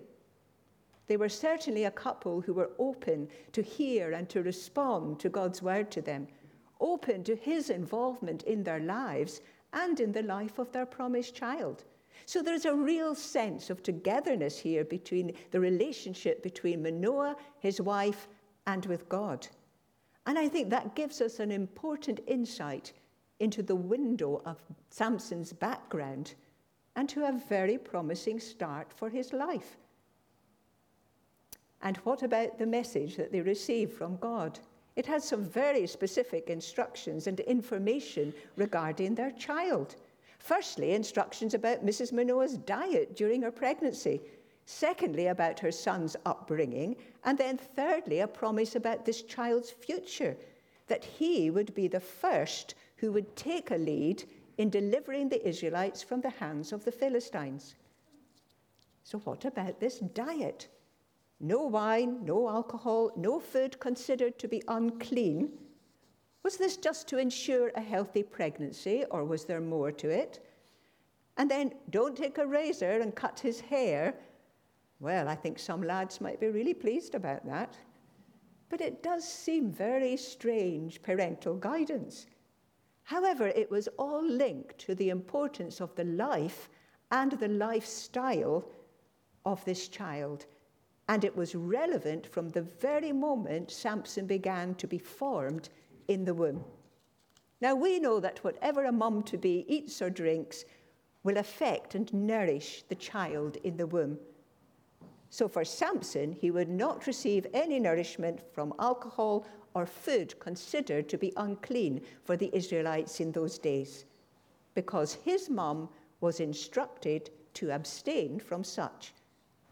They 1.07 1.17
were 1.17 1.29
certainly 1.29 1.83
a 1.83 1.91
couple 1.91 2.41
who 2.41 2.53
were 2.53 2.71
open 2.79 3.27
to 3.51 3.61
hear 3.61 4.13
and 4.13 4.29
to 4.29 4.41
respond 4.41 5.19
to 5.19 5.29
God's 5.29 5.61
word 5.61 5.91
to 5.91 6.01
them, 6.01 6.27
open 6.79 7.23
to 7.25 7.35
His 7.35 7.69
involvement 7.69 8.43
in 8.43 8.63
their 8.63 8.79
lives 8.79 9.41
and 9.73 9.99
in 9.99 10.11
the 10.11 10.23
life 10.23 10.59
of 10.59 10.71
their 10.71 10.85
promised 10.85 11.35
child. 11.35 11.83
So 12.25 12.41
there's 12.41 12.65
a 12.65 12.73
real 12.73 13.15
sense 13.15 13.69
of 13.69 13.83
togetherness 13.83 14.57
here 14.57 14.85
between 14.85 15.33
the 15.51 15.59
relationship 15.59 16.41
between 16.41 16.83
Manoah, 16.83 17.35
his 17.59 17.81
wife, 17.81 18.27
and 18.67 18.85
with 18.85 19.09
God. 19.09 19.47
And 20.25 20.37
I 20.37 20.47
think 20.47 20.69
that 20.69 20.95
gives 20.95 21.21
us 21.21 21.39
an 21.39 21.51
important 21.51 22.19
insight 22.27 22.93
into 23.39 23.63
the 23.63 23.75
window 23.75 24.41
of 24.45 24.61
Samson's 24.89 25.51
background 25.51 26.35
and 26.95 27.09
to 27.09 27.25
a 27.25 27.41
very 27.49 27.77
promising 27.77 28.39
start 28.39 28.91
for 28.93 29.09
his 29.09 29.33
life. 29.33 29.77
And 31.81 31.97
what 31.97 32.21
about 32.21 32.59
the 32.59 32.67
message 32.67 33.15
that 33.15 33.31
they 33.31 33.41
received 33.41 33.93
from 33.93 34.17
God? 34.17 34.59
It 34.95 35.05
has 35.07 35.23
some 35.23 35.43
very 35.43 35.87
specific 35.87 36.49
instructions 36.49 37.27
and 37.27 37.39
information 37.39 38.33
regarding 38.57 39.15
their 39.15 39.31
child. 39.31 39.95
Firstly, 40.37 40.93
instructions 40.93 41.53
about 41.53 41.85
Mrs. 41.85 42.11
Manoah's 42.11 42.57
diet 42.57 43.15
during 43.15 43.41
her 43.41 43.51
pregnancy. 43.51 44.21
Secondly, 44.71 45.27
about 45.27 45.59
her 45.59 45.71
son's 45.71 46.15
upbringing. 46.25 46.95
And 47.25 47.37
then 47.37 47.57
thirdly, 47.57 48.19
a 48.19 48.27
promise 48.27 48.75
about 48.75 49.05
this 49.05 49.21
child's 49.21 49.69
future, 49.69 50.37
that 50.87 51.03
he 51.03 51.49
would 51.49 51.73
be 51.75 51.87
the 51.87 51.99
first 51.99 52.75
who 52.95 53.11
would 53.11 53.35
take 53.35 53.71
a 53.71 53.75
lead 53.75 54.23
in 54.57 54.69
delivering 54.69 55.27
the 55.27 55.45
Israelites 55.45 56.01
from 56.01 56.21
the 56.21 56.29
hands 56.29 56.71
of 56.71 56.85
the 56.85 56.91
Philistines. 56.91 57.75
So, 59.03 59.19
what 59.19 59.43
about 59.45 59.79
this 59.79 59.99
diet? 59.99 60.69
no 61.41 61.63
wine, 61.63 62.23
no 62.23 62.47
alcohol, 62.47 63.11
no 63.15 63.39
food 63.39 63.79
considered 63.79 64.37
to 64.37 64.47
be 64.47 64.61
unclean. 64.67 65.49
Was 66.43 66.57
this 66.57 66.77
just 66.77 67.07
to 67.07 67.17
ensure 67.17 67.71
a 67.75 67.81
healthy 67.81 68.21
pregnancy, 68.21 69.05
or 69.09 69.25
was 69.25 69.45
there 69.45 69.59
more 69.59 69.91
to 69.91 70.09
it? 70.09 70.45
And 71.37 71.49
then, 71.49 71.73
don't 71.89 72.15
take 72.15 72.37
a 72.37 72.45
razor 72.45 72.99
and 72.99 73.15
cut 73.15 73.39
his 73.39 73.59
hair. 73.59 74.13
Well, 75.01 75.27
I 75.27 75.35
think 75.35 75.59
some 75.59 75.83
lads 75.83 76.21
might 76.21 76.39
be 76.39 76.47
really 76.47 76.73
pleased 76.73 77.13
about 77.13 77.45
that. 77.45 77.77
But 78.69 78.79
it 78.79 79.03
does 79.03 79.27
seem 79.27 79.69
very 79.69 80.15
strange 80.15 81.01
parental 81.01 81.55
guidance. 81.55 82.27
However, 83.03 83.47
it 83.47 83.69
was 83.69 83.89
all 83.99 84.23
linked 84.23 84.77
to 84.85 84.95
the 84.95 85.09
importance 85.09 85.81
of 85.81 85.93
the 85.95 86.05
life 86.05 86.69
and 87.11 87.33
the 87.33 87.49
lifestyle 87.49 88.63
of 89.45 89.65
this 89.65 89.89
child 89.89 90.45
and 91.11 91.25
it 91.25 91.35
was 91.35 91.55
relevant 91.55 92.25
from 92.25 92.47
the 92.47 92.61
very 92.61 93.11
moment 93.11 93.69
Samson 93.69 94.25
began 94.25 94.75
to 94.75 94.87
be 94.87 94.97
formed 94.97 95.67
in 96.07 96.23
the 96.23 96.33
womb. 96.33 96.63
Now, 97.59 97.75
we 97.75 97.99
know 97.99 98.21
that 98.21 98.41
whatever 98.45 98.85
a 98.85 98.93
mum 98.93 99.23
to 99.23 99.37
be 99.37 99.65
eats 99.67 100.01
or 100.01 100.09
drinks 100.09 100.63
will 101.23 101.35
affect 101.35 101.95
and 101.95 102.11
nourish 102.13 102.83
the 102.87 102.95
child 102.95 103.57
in 103.65 103.75
the 103.75 103.87
womb. 103.87 104.19
So, 105.31 105.47
for 105.47 105.63
Samson, 105.63 106.33
he 106.33 106.51
would 106.51 106.67
not 106.67 107.07
receive 107.07 107.47
any 107.53 107.79
nourishment 107.79 108.41
from 108.53 108.73
alcohol 108.79 109.47
or 109.73 109.85
food 109.85 110.37
considered 110.41 111.07
to 111.07 111.17
be 111.17 111.31
unclean 111.37 112.01
for 112.25 112.35
the 112.35 112.53
Israelites 112.53 113.21
in 113.21 113.31
those 113.31 113.57
days, 113.57 114.03
because 114.75 115.13
his 115.13 115.49
mum 115.49 115.87
was 116.19 116.41
instructed 116.41 117.29
to 117.53 117.71
abstain 117.71 118.41
from 118.41 118.65
such. 118.65 119.13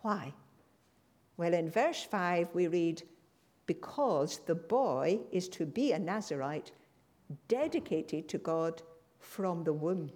Why? 0.01 0.33
Well, 1.35 1.53
in 1.53 1.69
verse 1.69 2.03
5, 2.03 2.55
we 2.55 2.67
read, 2.67 3.03
Because 3.65 4.39
the 4.45 4.55
boy 4.55 5.19
is 5.29 5.49
to 5.49 5.65
be 5.65 5.91
a 5.91 5.99
Nazarite, 5.99 6.71
dedicated 7.49 8.29
to 8.29 8.37
God 8.37 8.81
from 9.19 9.65
the 9.65 9.73
womb. 9.73 10.09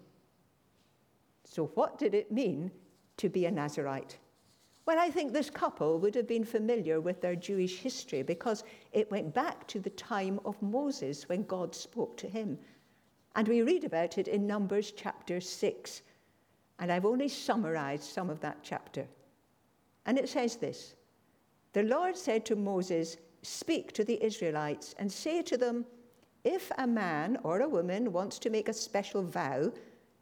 So, 1.43 1.65
what 1.75 1.99
did 1.99 2.13
it 2.13 2.31
mean 2.31 2.71
to 3.17 3.27
be 3.27 3.45
a 3.45 3.51
Nazarite? 3.51 4.19
Well, 4.85 4.99
I 4.99 5.09
think 5.09 5.31
this 5.31 5.49
couple 5.49 5.97
would 5.99 6.13
have 6.15 6.27
been 6.27 6.43
familiar 6.43 6.99
with 6.99 7.21
their 7.21 7.37
Jewish 7.37 7.77
history 7.77 8.21
because 8.21 8.65
it 8.91 9.09
went 9.09 9.33
back 9.33 9.65
to 9.67 9.79
the 9.79 9.91
time 9.91 10.41
of 10.43 10.61
Moses 10.61 11.29
when 11.29 11.43
God 11.43 11.73
spoke 11.73 12.17
to 12.17 12.27
him. 12.27 12.57
And 13.35 13.47
we 13.47 13.61
read 13.61 13.85
about 13.85 14.17
it 14.17 14.27
in 14.27 14.45
Numbers 14.45 14.91
chapter 14.91 15.39
6. 15.39 16.01
And 16.79 16.91
I've 16.91 17.05
only 17.05 17.29
summarized 17.29 18.03
some 18.03 18.29
of 18.29 18.41
that 18.41 18.57
chapter. 18.61 19.07
And 20.05 20.17
it 20.17 20.27
says 20.27 20.57
this 20.57 20.95
The 21.71 21.83
Lord 21.83 22.17
said 22.17 22.45
to 22.45 22.55
Moses, 22.57 23.17
Speak 23.41 23.93
to 23.93 24.03
the 24.03 24.23
Israelites 24.23 24.95
and 24.99 25.11
say 25.11 25.41
to 25.43 25.57
them, 25.57 25.85
If 26.43 26.71
a 26.77 26.87
man 26.87 27.37
or 27.43 27.61
a 27.61 27.69
woman 27.69 28.11
wants 28.11 28.37
to 28.39 28.49
make 28.49 28.67
a 28.67 28.73
special 28.73 29.23
vow, 29.23 29.71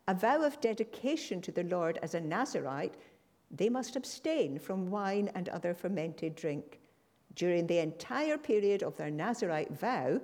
a 0.07 0.13
vow 0.13 0.43
of 0.43 0.61
dedication 0.61 1.41
to 1.41 1.51
the 1.51 1.63
Lord 1.63 1.97
as 2.01 2.13
a 2.13 2.21
Nazarite, 2.21 2.95
they 3.51 3.69
must 3.69 3.95
abstain 3.95 4.57
from 4.57 4.89
wine 4.89 5.29
and 5.35 5.49
other 5.49 5.73
fermented 5.73 6.35
drink. 6.35 6.79
During 7.35 7.67
the 7.67 7.79
entire 7.79 8.37
period 8.37 8.83
of 8.83 8.97
their 8.97 9.11
Nazarite 9.11 9.71
vow, 9.71 10.21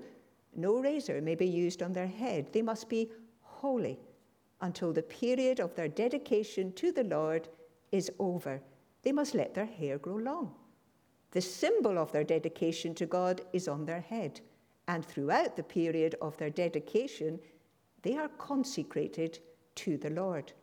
no 0.55 0.79
razor 0.79 1.21
may 1.21 1.35
be 1.35 1.47
used 1.47 1.83
on 1.83 1.93
their 1.93 2.07
head. 2.07 2.51
They 2.51 2.61
must 2.61 2.89
be 2.89 3.11
holy 3.41 3.99
until 4.61 4.93
the 4.93 5.03
period 5.03 5.59
of 5.59 5.75
their 5.75 5.87
dedication 5.87 6.73
to 6.73 6.91
the 6.91 7.03
Lord 7.03 7.47
is 7.91 8.11
over. 8.19 8.61
They 9.03 9.11
must 9.11 9.35
let 9.35 9.53
their 9.53 9.65
hair 9.65 9.97
grow 9.97 10.17
long. 10.17 10.55
The 11.31 11.41
symbol 11.41 11.97
of 11.97 12.11
their 12.11 12.23
dedication 12.23 12.95
to 12.95 13.05
God 13.05 13.41
is 13.53 13.67
on 13.67 13.85
their 13.85 14.01
head, 14.01 14.41
and 14.87 15.05
throughout 15.05 15.55
the 15.55 15.63
period 15.63 16.15
of 16.21 16.37
their 16.37 16.49
dedication, 16.49 17.39
they 18.01 18.17
are 18.17 18.29
consecrated 18.29 19.39
to 19.75 19.97
the 19.97 20.09
Lord. 20.09 20.53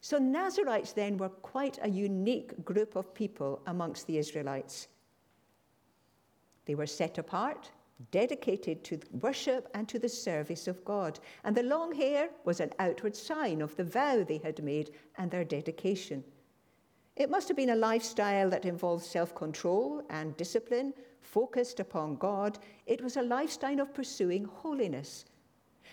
So, 0.00 0.18
Nazarites 0.18 0.92
then 0.92 1.16
were 1.16 1.28
quite 1.28 1.78
a 1.82 1.88
unique 1.88 2.64
group 2.64 2.94
of 2.94 3.12
people 3.14 3.60
amongst 3.66 4.06
the 4.06 4.18
Israelites. 4.18 4.88
They 6.66 6.74
were 6.74 6.86
set 6.86 7.18
apart, 7.18 7.70
dedicated 8.10 8.84
to 8.84 9.00
worship 9.20 9.68
and 9.74 9.88
to 9.88 9.98
the 9.98 10.08
service 10.08 10.68
of 10.68 10.84
God. 10.84 11.18
And 11.42 11.56
the 11.56 11.62
long 11.62 11.92
hair 11.94 12.28
was 12.44 12.60
an 12.60 12.72
outward 12.78 13.16
sign 13.16 13.60
of 13.60 13.74
the 13.76 13.84
vow 13.84 14.22
they 14.22 14.38
had 14.38 14.62
made 14.62 14.90
and 15.16 15.30
their 15.30 15.44
dedication. 15.44 16.22
It 17.16 17.30
must 17.30 17.48
have 17.48 17.56
been 17.56 17.70
a 17.70 17.76
lifestyle 17.76 18.48
that 18.50 18.64
involved 18.64 19.04
self 19.04 19.34
control 19.34 20.02
and 20.08 20.36
discipline, 20.36 20.94
focused 21.20 21.80
upon 21.80 22.16
God. 22.16 22.58
It 22.86 23.02
was 23.02 23.16
a 23.16 23.22
lifestyle 23.22 23.80
of 23.80 23.92
pursuing 23.92 24.44
holiness. 24.44 25.24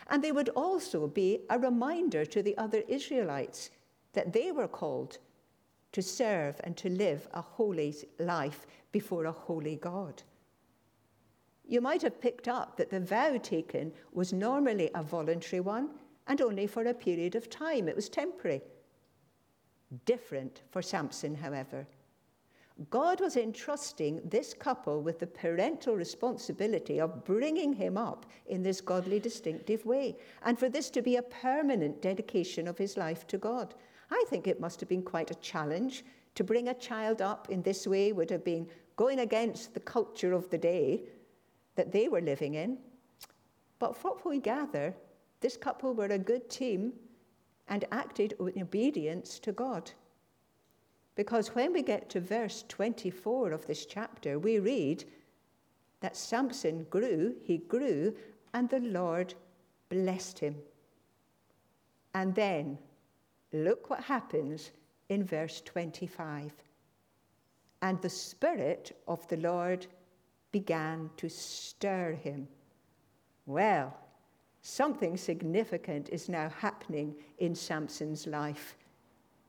And 0.08 0.24
they 0.24 0.32
would 0.32 0.50
also 0.50 1.08
be 1.08 1.40
a 1.50 1.58
reminder 1.58 2.26
to 2.26 2.44
the 2.44 2.56
other 2.58 2.84
Israelites 2.88 3.72
that 4.16 4.34
they 4.34 4.52
were 4.52 4.68
called 4.68 5.20
to 5.92 6.02
serve 6.02 6.60
and 6.64 6.76
to 6.76 6.90
live 6.90 7.28
a 7.34 7.42
holy 7.42 7.96
life 8.20 8.66
before 8.92 9.26
a 9.26 9.32
holy 9.32 9.76
God. 9.78 10.24
You 11.68 11.82
might 11.82 12.02
have 12.02 12.22
picked 12.22 12.48
up 12.48 12.78
that 12.78 12.90
the 12.90 13.00
vow 13.00 13.38
taken 13.38 13.94
was 14.12 14.34
normally 14.34 14.90
a 14.94 15.02
voluntary 15.04 15.62
one 15.62 15.90
and 16.28 16.42
only 16.42 16.68
for 16.68 16.84
a 16.86 16.94
period 16.94 17.36
of 17.36 17.50
time. 17.50 17.88
It 17.88 17.96
was 17.96 18.10
temporary. 18.10 18.62
Different 20.06 20.62
for 20.70 20.82
Samson, 20.82 21.36
however. 21.36 21.88
God 22.90 23.22
was 23.22 23.38
entrusting 23.38 24.22
this 24.26 24.54
couple 24.54 25.02
with 25.02 25.20
the 25.20 25.28
parental 25.28 25.96
responsibility 25.96 27.00
of 27.00 27.24
bringing 27.24 27.72
him 27.72 27.98
up 27.98 28.26
in 28.48 28.64
this 28.64 28.82
godly, 28.82 29.20
distinctive 29.20 29.86
way, 29.86 30.18
and 30.44 30.60
for 30.60 30.68
this 30.68 30.90
to 30.90 31.02
be 31.02 31.16
a 31.16 31.22
permanent 31.22 32.02
dedication 32.02 32.68
of 32.68 32.78
his 32.78 32.98
life 32.98 33.26
to 33.28 33.38
God. 33.38 33.76
I 34.16 34.24
think 34.30 34.48
it 34.48 34.62
must 34.62 34.80
have 34.80 34.88
been 34.88 35.04
quite 35.04 35.30
a 35.30 35.36
challenge 35.36 36.06
to 36.36 36.44
bring 36.44 36.70
a 36.70 36.74
child 36.74 37.22
up 37.22 37.50
in 37.50 37.62
this 37.62 37.86
way, 37.86 38.14
would 38.14 38.30
have 38.30 38.46
been 38.46 38.68
going 38.96 39.20
against 39.20 39.74
the 39.74 39.82
culture 39.82 40.32
of 40.32 40.50
the 40.50 40.58
day 40.58 41.04
that 41.76 41.92
they 41.92 42.08
were 42.08 42.22
living 42.22 42.54
in. 42.54 42.78
But 43.78 43.98
from 43.98 44.12
what 44.12 44.26
we 44.26 44.40
gather, 44.40 44.96
this 45.42 45.58
couple 45.58 45.94
were 45.94 46.06
a 46.06 46.18
good 46.18 46.50
team 46.50 46.94
and 47.68 47.84
acted 47.92 48.36
in 48.40 48.62
obedience 48.62 49.38
to 49.40 49.52
God. 49.52 49.92
Because 51.16 51.50
when 51.50 51.74
we 51.74 51.82
get 51.82 52.10
to 52.12 52.22
verse 52.22 52.64
24 52.70 53.52
of 53.52 53.68
this 53.68 53.86
chapter, 53.86 54.40
we 54.40 54.60
read 54.60 55.04
that 56.00 56.16
Samson 56.16 56.86
grew, 56.90 57.36
he 57.44 57.58
grew, 57.58 58.16
and 58.54 58.70
the 58.70 58.80
Lord 58.80 59.34
blessed 59.90 60.40
him. 60.40 60.56
And 62.14 62.34
then, 62.34 62.78
look 63.64 63.90
what 63.90 64.04
happens 64.04 64.72
in 65.10 65.24
verse 65.24 65.62
25. 65.66 66.52
And 67.82 68.02
the 68.02 68.10
Spirit 68.10 68.98
of 69.08 69.28
the 69.28 69.38
Lord 69.38 69.88
began 70.52 71.10
to 71.18 71.30
stir 71.30 72.14
him. 72.14 72.48
Well, 73.46 73.96
something 74.62 75.18
significant 75.18 76.10
is 76.10 76.30
now 76.30 76.50
happening 76.50 77.16
in 77.38 77.54
Samson's 77.54 78.26
life. 78.26 78.76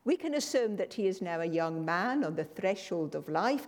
We 0.04 0.16
can 0.16 0.34
assume 0.34 0.76
that 0.76 0.94
he 0.94 1.06
is 1.06 1.22
now 1.22 1.40
a 1.40 1.46
young 1.46 1.84
man 1.84 2.24
on 2.24 2.36
the 2.36 2.44
threshold 2.44 3.14
of 3.14 3.28
life 3.28 3.66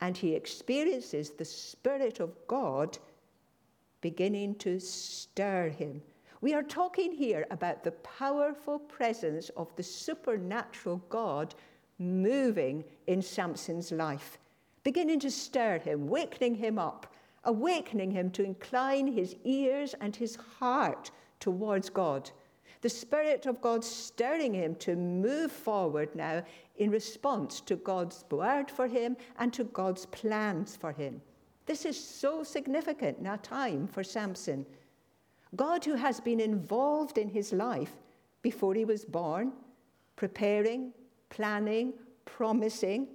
and 0.00 0.16
he 0.16 0.34
experiences 0.34 1.30
the 1.30 1.44
Spirit 1.44 2.18
of 2.18 2.34
God 2.48 2.98
beginning 4.00 4.56
to 4.56 4.80
stir 4.80 5.68
him. 5.68 6.02
We 6.42 6.54
are 6.54 6.62
talking 6.62 7.12
here 7.12 7.46
about 7.50 7.84
the 7.84 7.92
powerful 7.92 8.80
presence 8.80 9.48
of 9.56 9.74
the 9.76 9.82
supernatural 9.82 11.00
God 11.08 11.54
moving 11.98 12.84
in 13.06 13.22
Samson's 13.22 13.92
life 13.92 14.38
beginning 14.82 15.20
to 15.20 15.30
stir 15.30 15.78
him, 15.78 16.08
wakening 16.08 16.56
him 16.56 16.78
up, 16.78 17.14
awakening 17.44 18.10
him 18.10 18.30
to 18.30 18.44
incline 18.44 19.06
his 19.06 19.36
ears 19.44 19.94
and 20.00 20.16
his 20.16 20.36
heart 20.58 21.12
towards 21.38 21.88
God. 21.88 22.30
The 22.80 22.88
Spirit 22.88 23.46
of 23.46 23.60
God 23.60 23.84
stirring 23.84 24.52
him 24.52 24.74
to 24.76 24.96
move 24.96 25.52
forward 25.52 26.12
now 26.16 26.42
in 26.76 26.90
response 26.90 27.60
to 27.60 27.76
God's 27.76 28.24
word 28.28 28.68
for 28.68 28.88
him 28.88 29.16
and 29.38 29.52
to 29.52 29.62
God's 29.62 30.06
plans 30.06 30.74
for 30.74 30.90
him. 30.90 31.20
This 31.66 31.84
is 31.84 32.02
so 32.02 32.42
significant 32.42 33.18
in 33.18 33.38
time 33.38 33.86
for 33.86 34.02
Samson. 34.02 34.66
God, 35.54 35.84
who 35.84 35.94
has 35.94 36.20
been 36.20 36.40
involved 36.40 37.18
in 37.18 37.28
his 37.28 37.52
life 37.52 37.92
before 38.40 38.74
he 38.74 38.84
was 38.84 39.04
born, 39.04 39.52
preparing, 40.16 40.92
planning, 41.30 41.92
promising, 42.24 43.08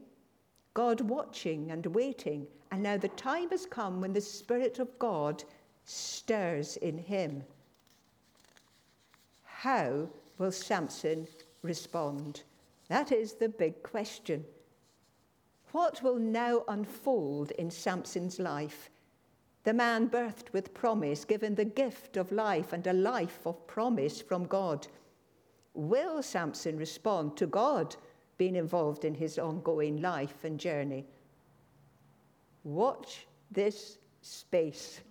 God 0.74 1.02
watching 1.02 1.72
and 1.72 1.86
waiting. 1.88 2.46
And 2.72 2.84
now 2.84 2.98
the 2.98 3.10
time 3.10 3.50
has 3.50 3.66
come 3.66 4.02
when 4.02 4.14
the 4.14 4.22
Spirit 4.22 4.80
of 4.80 5.00
God 5.00 5.44
stirs 5.86 6.78
in 6.78 6.98
him. 6.98 7.44
How 9.44 10.08
will 10.38 10.52
Samson 10.52 11.28
respond? 11.64 12.44
That 12.90 13.12
is 13.12 13.34
the 13.34 13.50
big 13.50 13.82
question. 13.82 14.46
What 15.72 16.04
will 16.04 16.20
now 16.20 16.64
unfold 16.68 17.52
in 17.52 17.72
Samson's 17.72 18.40
life? 18.40 18.90
The 19.68 19.74
man 19.74 20.10
birthed 20.10 20.54
with 20.54 20.74
promise, 20.74 21.26
given 21.26 21.54
the 21.54 21.66
gift 21.66 22.16
of 22.16 22.32
life 22.32 22.72
and 22.72 22.88
a 22.88 22.94
life 22.94 23.46
of 23.46 23.68
promise 23.68 24.22
from 24.22 24.46
God. 24.46 24.88
Will 25.74 26.24
Samson 26.24 26.78
respond 26.78 27.36
to 27.36 27.48
God 27.48 27.98
being 28.38 28.56
involved 28.56 29.04
in 29.04 29.14
his 29.14 29.38
ongoing 29.38 30.02
life 30.02 30.46
and 30.46 30.58
journey. 30.58 31.06
Watch 32.64 33.28
this 33.52 33.98
space. 34.22 35.02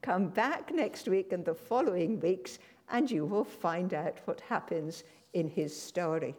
Come 0.00 0.30
back 0.30 0.74
next 0.74 1.06
week 1.06 1.32
and 1.32 1.44
the 1.44 1.54
following 1.54 2.18
weeks, 2.18 2.58
and 2.90 3.08
you 3.08 3.24
will 3.24 3.44
find 3.44 3.94
out 3.94 4.18
what 4.24 4.40
happens 4.40 5.04
in 5.32 5.46
his 5.46 5.80
story. 5.80 6.34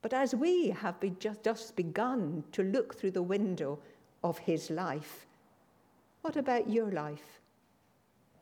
But 0.00 0.14
as 0.14 0.34
we 0.34 0.70
have 0.70 0.96
just 1.20 1.76
begun 1.76 2.42
to 2.52 2.62
look 2.62 2.94
through 2.94 3.10
the 3.10 3.22
window 3.22 3.80
of 4.22 4.38
his 4.38 4.70
life, 4.70 5.26
what 6.24 6.36
about 6.36 6.70
your 6.70 6.90
life? 6.90 7.40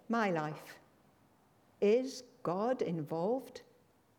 My 0.09 0.31
life? 0.31 0.79
Is 1.81 2.23
God 2.42 2.83
involved? 2.83 3.62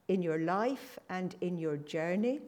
in 0.08 0.22
your 0.22 0.40
life 0.40 1.00
and 1.10 1.36
in 1.42 1.58
your 1.58 1.78
journey. 1.78 2.42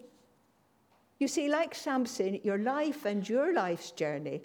You 1.20 1.28
see, 1.28 1.50
like 1.50 1.74
Samson, 1.74 2.40
your 2.44 2.58
life 2.58 3.06
and 3.06 3.28
your 3.28 3.54
life's 3.54 3.92
journey 3.92 4.42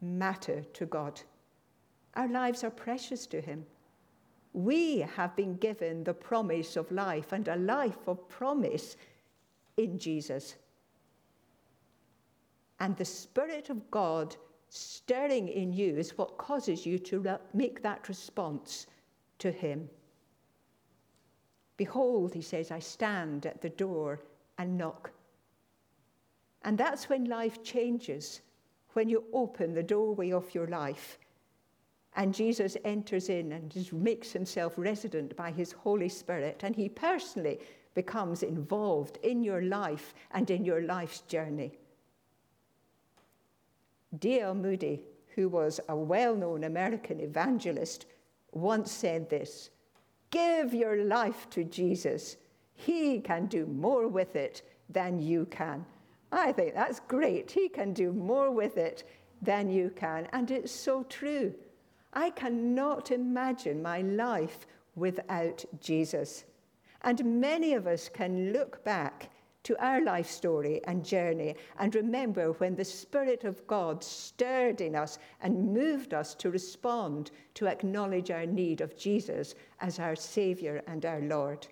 matter 0.00 0.62
to 0.74 0.86
God. 0.86 1.20
Our 2.14 2.28
lives 2.28 2.64
are 2.64 2.70
precious 2.70 3.26
to 3.28 3.40
Him. 3.40 3.64
We 4.52 5.00
have 5.00 5.36
been 5.36 5.56
given 5.56 6.02
the 6.02 6.14
promise 6.14 6.76
of 6.76 6.90
life 6.90 7.32
and 7.32 7.46
a 7.46 7.56
life 7.56 8.08
of 8.08 8.28
promise 8.28 8.96
in 9.76 9.98
Jesus. 9.98 10.56
And 12.80 12.96
the 12.96 13.04
Spirit 13.04 13.70
of 13.70 13.90
God 13.90 14.36
stirring 14.68 15.48
in 15.48 15.72
you 15.72 15.96
is 15.96 16.18
what 16.18 16.38
causes 16.38 16.84
you 16.84 16.98
to 16.98 17.38
make 17.54 17.82
that 17.82 18.08
response 18.08 18.86
to 19.38 19.50
Him. 19.50 19.88
Behold, 21.76 22.32
he 22.32 22.40
says, 22.40 22.70
I 22.70 22.78
stand 22.78 23.44
at 23.46 23.60
the 23.60 23.68
door 23.70 24.20
and 24.58 24.78
knock. 24.78 25.10
And 26.62 26.78
that's 26.78 27.08
when 27.08 27.26
life 27.26 27.62
changes, 27.62 28.40
when 28.94 29.08
you 29.08 29.24
open 29.32 29.74
the 29.74 29.82
doorway 29.82 30.32
of 30.32 30.54
your 30.54 30.66
life. 30.66 31.18
And 32.14 32.34
Jesus 32.34 32.78
enters 32.84 33.28
in 33.28 33.52
and 33.52 33.92
makes 33.92 34.32
himself 34.32 34.72
resident 34.78 35.36
by 35.36 35.50
his 35.50 35.72
Holy 35.72 36.08
Spirit. 36.08 36.62
And 36.64 36.74
he 36.74 36.88
personally 36.88 37.60
becomes 37.94 38.42
involved 38.42 39.18
in 39.22 39.42
your 39.42 39.62
life 39.62 40.14
and 40.30 40.50
in 40.50 40.64
your 40.64 40.80
life's 40.82 41.20
journey. 41.20 41.72
D.L. 44.18 44.54
Moody, 44.54 45.02
who 45.34 45.48
was 45.48 45.80
a 45.88 45.96
well 45.96 46.34
known 46.34 46.64
American 46.64 47.20
evangelist, 47.20 48.06
once 48.52 48.90
said 48.90 49.28
this 49.28 49.70
Give 50.30 50.74
your 50.74 51.04
life 51.04 51.48
to 51.50 51.64
Jesus. 51.64 52.36
He 52.74 53.20
can 53.20 53.46
do 53.46 53.66
more 53.66 54.08
with 54.08 54.36
it 54.36 54.62
than 54.88 55.18
you 55.18 55.46
can. 55.46 55.84
I 56.32 56.52
think 56.52 56.74
that's 56.74 57.00
great. 57.00 57.50
He 57.50 57.68
can 57.68 57.92
do 57.92 58.12
more 58.12 58.50
with 58.50 58.76
it 58.76 59.04
than 59.40 59.70
you 59.70 59.90
can. 59.96 60.28
And 60.32 60.50
it's 60.50 60.72
so 60.72 61.04
true. 61.04 61.54
I 62.12 62.30
cannot 62.30 63.10
imagine 63.10 63.82
my 63.82 64.00
life 64.02 64.66
without 64.94 65.64
Jesus. 65.80 66.44
And 67.02 67.40
many 67.40 67.74
of 67.74 67.86
us 67.86 68.08
can 68.08 68.52
look 68.52 68.82
back 68.84 69.30
to 69.66 69.76
our 69.84 70.00
life 70.00 70.30
story 70.30 70.80
and 70.84 71.04
journey 71.04 71.56
and 71.80 71.92
remember 71.96 72.52
when 72.52 72.76
the 72.76 72.84
Spirit 72.84 73.42
of 73.42 73.66
God 73.66 74.04
stirred 74.04 74.80
in 74.80 74.94
us 74.94 75.18
and 75.42 75.74
moved 75.74 76.14
us 76.14 76.36
to 76.36 76.52
respond 76.52 77.32
to 77.54 77.66
acknowledge 77.66 78.30
our 78.30 78.46
need 78.46 78.80
of 78.80 78.96
Jesus 78.96 79.56
as 79.80 79.98
our 79.98 80.14
Savior 80.14 80.84
and 80.86 81.04
our 81.04 81.20
Lord. 81.20 81.66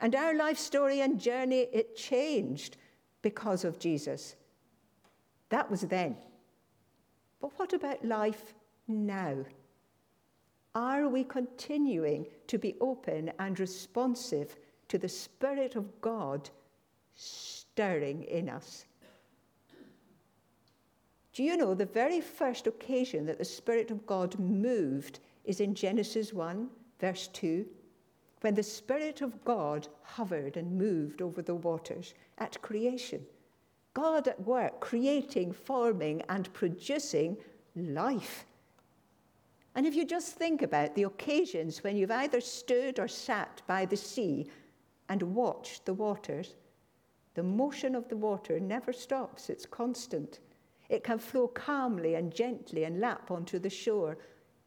And 0.00 0.14
our 0.14 0.34
life 0.34 0.56
story 0.56 1.02
and 1.02 1.20
journey, 1.20 1.66
it 1.74 1.94
changed 1.94 2.78
because 3.20 3.66
of 3.66 3.78
Jesus. 3.78 4.36
That 5.50 5.70
was 5.70 5.82
then. 5.82 6.16
But 7.42 7.50
what 7.58 7.74
about 7.74 8.02
life 8.02 8.54
now? 8.88 9.44
Are 10.74 11.06
we 11.06 11.22
continuing 11.22 12.28
to 12.46 12.56
be 12.56 12.76
open 12.80 13.30
and 13.38 13.60
responsive 13.60 14.56
to 14.88 14.96
the 14.96 15.10
Spirit 15.10 15.76
of 15.76 16.00
God 16.00 16.48
stirring 17.16 18.22
in 18.24 18.48
us. 18.48 18.84
Do 21.32 21.42
you 21.42 21.56
know 21.56 21.74
the 21.74 21.84
very 21.84 22.20
first 22.20 22.66
occasion 22.66 23.26
that 23.26 23.38
the 23.38 23.44
Spirit 23.44 23.90
of 23.90 24.06
God 24.06 24.38
moved 24.38 25.20
is 25.44 25.60
in 25.60 25.74
Genesis 25.74 26.32
1, 26.32 26.68
verse 27.00 27.28
2, 27.28 27.66
when 28.40 28.54
the 28.54 28.62
Spirit 28.62 29.22
of 29.22 29.44
God 29.44 29.88
hovered 30.02 30.56
and 30.56 30.78
moved 30.78 31.20
over 31.20 31.42
the 31.42 31.54
waters 31.54 32.14
at 32.38 32.60
creation. 32.62 33.24
God 33.94 34.28
at 34.28 34.40
work, 34.40 34.80
creating, 34.80 35.52
forming, 35.52 36.22
and 36.28 36.52
producing 36.52 37.36
life. 37.74 38.46
And 39.74 39.86
if 39.86 39.94
you 39.94 40.04
just 40.04 40.34
think 40.34 40.62
about 40.62 40.94
the 40.94 41.04
occasions 41.04 41.82
when 41.82 41.96
you've 41.96 42.10
either 42.10 42.40
stood 42.40 42.98
or 42.98 43.08
sat 43.08 43.62
by 43.66 43.84
the 43.84 43.96
sea 43.96 44.46
and 45.08 45.22
watched 45.22 45.84
the 45.84 45.94
waters, 45.94 46.54
the 47.36 47.42
motion 47.42 47.94
of 47.94 48.08
the 48.08 48.16
water 48.16 48.58
never 48.58 48.94
stops, 48.94 49.50
it's 49.50 49.66
constant. 49.66 50.40
It 50.88 51.04
can 51.04 51.18
flow 51.18 51.48
calmly 51.48 52.14
and 52.14 52.32
gently 52.32 52.84
and 52.84 52.98
lap 52.98 53.30
onto 53.30 53.58
the 53.58 53.68
shore. 53.68 54.16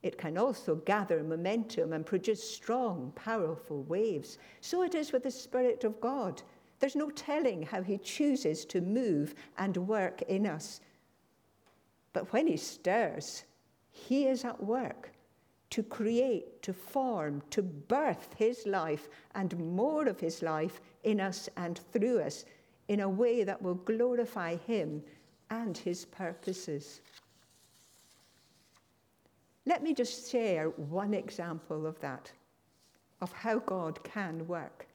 It 0.03 0.19
can 0.19 0.37
also 0.37 0.75
gather 0.75 1.23
momentum 1.23 1.93
and 1.93 2.05
produce 2.05 2.47
strong, 2.47 3.11
powerful 3.15 3.81
waves. 3.83 4.37
So 4.61 4.83
it 4.83 4.93
is 4.93 5.11
with 5.11 5.23
the 5.23 5.31
Spirit 5.31 5.83
of 5.83 5.99
God. 5.99 6.43
There's 6.79 6.95
no 6.95 7.09
telling 7.09 7.63
how 7.63 7.81
He 7.81 7.97
chooses 7.97 8.65
to 8.65 8.81
move 8.81 9.33
and 9.57 9.75
work 9.75 10.21
in 10.23 10.45
us. 10.45 10.79
But 12.13 12.31
when 12.31 12.45
He 12.45 12.57
stirs, 12.57 13.45
He 13.89 14.27
is 14.27 14.45
at 14.45 14.63
work 14.63 15.11
to 15.71 15.81
create, 15.81 16.61
to 16.63 16.73
form, 16.73 17.41
to 17.49 17.63
birth 17.63 18.35
His 18.37 18.67
life 18.67 19.09
and 19.33 19.57
more 19.57 20.07
of 20.07 20.19
His 20.19 20.43
life 20.43 20.81
in 21.03 21.19
us 21.19 21.49
and 21.57 21.79
through 21.91 22.21
us 22.21 22.45
in 22.89 22.99
a 22.99 23.09
way 23.09 23.43
that 23.43 23.61
will 23.61 23.75
glorify 23.75 24.57
Him 24.57 25.01
and 25.49 25.77
His 25.77 26.05
purposes. 26.05 27.01
Let 29.65 29.83
me 29.83 29.93
just 29.93 30.29
share 30.29 30.69
one 30.69 31.13
example 31.13 31.85
of 31.85 31.99
that, 32.01 32.31
of 33.21 33.31
how 33.31 33.59
God 33.59 34.03
can 34.03 34.45
work. 34.47 34.87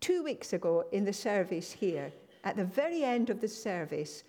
Two 0.00 0.22
weeks 0.22 0.52
ago 0.52 0.84
in 0.92 1.04
the 1.04 1.12
service 1.12 1.72
here, 1.72 2.12
at 2.44 2.56
the 2.56 2.64
very 2.64 3.02
end 3.02 3.30
of 3.30 3.40
the 3.40 3.48
service, 3.48 4.22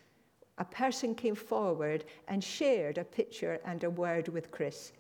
a 0.58 0.64
person 0.64 1.14
came 1.14 1.36
forward 1.36 2.06
and 2.30 2.42
shared 2.42 2.98
a 2.98 3.04
picture 3.04 3.60
and 3.66 3.84
a 3.84 3.90
word 3.90 4.30
with 4.30 4.52
Chris. 4.52 4.94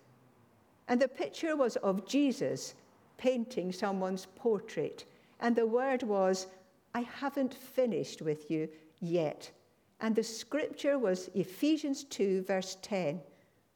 And 0.89 1.01
the 1.01 1.08
picture 1.08 1.56
was 1.56 1.78
of 1.78 2.06
Jesus 2.06 2.75
painting 3.17 3.71
someone's 3.71 4.28
portrait. 4.36 5.06
And 5.39 5.56
the 5.56 5.65
word 5.65 6.04
was, 6.04 6.47
I 6.95 7.01
haven't 7.01 7.53
finished 7.53 8.21
with 8.21 8.49
you 8.49 8.69
yet. 9.01 9.51
And 9.99 10.15
the 10.15 10.23
scripture 10.23 10.97
was 10.97 11.29
Ephesians 11.36 12.05
2, 12.05 12.43
verse 12.43 12.77
10. 12.81 13.19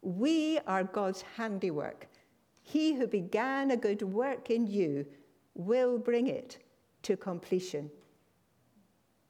We 0.02 0.58
are 0.66 0.86
God's 0.86 1.26
handiwork. 1.36 2.08
He 2.62 2.94
who 2.94 3.08
began 3.08 3.72
a 3.72 3.78
good 3.78 4.02
work 4.04 4.50
in 4.50 4.66
you 4.68 5.06
will 5.54 5.98
bring 5.98 6.28
it 6.28 6.60
to 7.04 7.18
completion. 7.18 7.92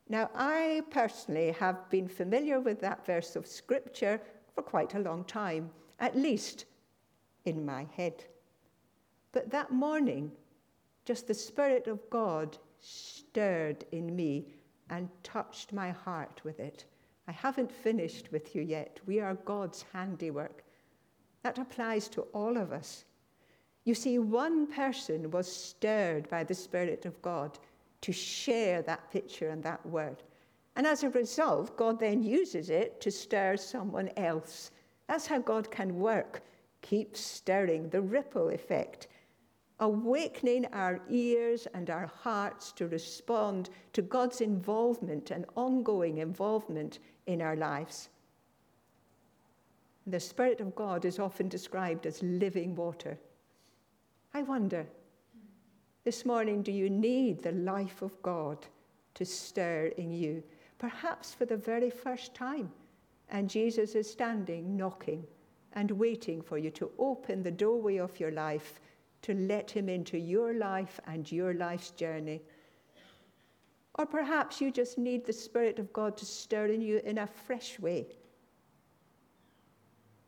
Now, 0.07 0.29
I 0.35 0.83
personally 0.91 1.51
have 1.53 1.89
been 1.89 2.07
familiar 2.07 2.59
with 2.59 2.79
that 2.81 3.07
verse 3.07 3.35
of 3.35 3.47
scripture 3.47 4.21
for 4.53 4.61
quite 4.61 4.93
a 4.93 4.99
long 4.99 5.23
time, 5.23 5.71
at 5.99 6.15
least 6.15 6.65
in 7.45 7.65
my 7.65 7.87
head. 7.95 8.23
But 9.31 9.49
that 9.49 9.71
morning, 9.71 10.31
just 11.05 11.25
the 11.27 11.33
Spirit 11.33 11.87
of 11.87 12.07
God 12.11 12.55
stirred 12.81 13.85
in 13.91 14.15
me 14.15 14.47
and 14.89 15.09
touched 15.23 15.73
my 15.73 15.91
heart 15.91 16.41
with 16.43 16.59
it. 16.59 16.85
I 17.27 17.31
haven't 17.31 17.71
finished 17.71 18.31
with 18.31 18.55
you 18.55 18.61
yet. 18.61 18.99
We 19.05 19.19
are 19.19 19.35
God's 19.35 19.85
handiwork. 19.93 20.63
That 21.43 21.59
applies 21.59 22.07
to 22.09 22.21
all 22.33 22.57
of 22.57 22.71
us. 22.71 23.05
You 23.85 23.93
see, 23.93 24.19
one 24.19 24.67
person 24.67 25.31
was 25.31 25.51
stirred 25.51 26.29
by 26.29 26.43
the 26.43 26.55
Spirit 26.55 27.05
of 27.05 27.21
God 27.21 27.57
to 28.01 28.11
share 28.11 28.81
that 28.81 29.11
picture 29.11 29.49
and 29.49 29.63
that 29.63 29.85
word. 29.85 30.23
And 30.75 30.87
as 30.87 31.03
a 31.03 31.09
result, 31.09 31.75
God 31.77 31.99
then 31.99 32.23
uses 32.23 32.69
it 32.69 33.01
to 33.01 33.11
stir 33.11 33.57
someone 33.57 34.09
else. 34.17 34.71
That's 35.07 35.27
how 35.27 35.39
God 35.39 35.69
can 35.71 35.99
work. 35.99 36.41
Keep 36.81 37.17
stirring 37.17 37.89
the 37.89 38.01
ripple 38.01 38.49
effect 38.49 39.07
awakening 39.79 40.65
our 40.73 40.99
ears 41.09 41.67
and 41.73 41.89
our 41.89 42.07
hearts 42.07 42.71
to 42.73 42.87
respond 42.87 43.69
to 43.93 44.01
God's 44.01 44.41
involvement 44.41 45.31
and 45.31 45.45
ongoing 45.55 46.17
involvement 46.17 46.99
in 47.27 47.41
our 47.41 47.55
lives. 47.55 48.09
The 50.07 50.19
Spirit 50.19 50.59
of 50.59 50.75
God 50.75 51.05
is 51.05 51.19
often 51.19 51.47
described 51.47 52.05
as 52.05 52.21
living 52.23 52.75
water. 52.75 53.17
I 54.33 54.41
wonder, 54.43 54.85
this 56.03 56.25
morning, 56.25 56.61
do 56.61 56.71
you 56.71 56.89
need 56.89 57.41
the 57.41 57.51
life 57.51 58.01
of 58.01 58.19
God 58.21 58.65
to 59.13 59.25
stir 59.25 59.91
in 59.97 60.11
you? 60.11 60.43
Perhaps 60.77 61.33
for 61.33 61.45
the 61.45 61.57
very 61.57 61.89
first 61.89 62.33
time. 62.33 62.71
And 63.29 63.49
Jesus 63.49 63.95
is 63.95 64.09
standing, 64.09 64.75
knocking, 64.75 65.25
and 65.73 65.91
waiting 65.91 66.41
for 66.41 66.57
you 66.57 66.71
to 66.71 66.89
open 66.97 67.43
the 67.43 67.51
doorway 67.51 67.97
of 67.97 68.19
your 68.19 68.31
life 68.31 68.81
to 69.21 69.33
let 69.33 69.71
Him 69.71 69.89
into 69.89 70.17
your 70.17 70.53
life 70.53 70.99
and 71.07 71.31
your 71.31 71.53
life's 71.53 71.91
journey. 71.91 72.41
Or 73.95 74.05
perhaps 74.05 74.61
you 74.61 74.71
just 74.71 74.97
need 74.97 75.25
the 75.25 75.33
Spirit 75.33 75.77
of 75.77 75.91
God 75.91 76.15
to 76.17 76.25
stir 76.25 76.67
in 76.67 76.81
you 76.81 77.01
in 77.03 77.17
a 77.17 77.27
fresh 77.27 77.79
way. 77.79 78.07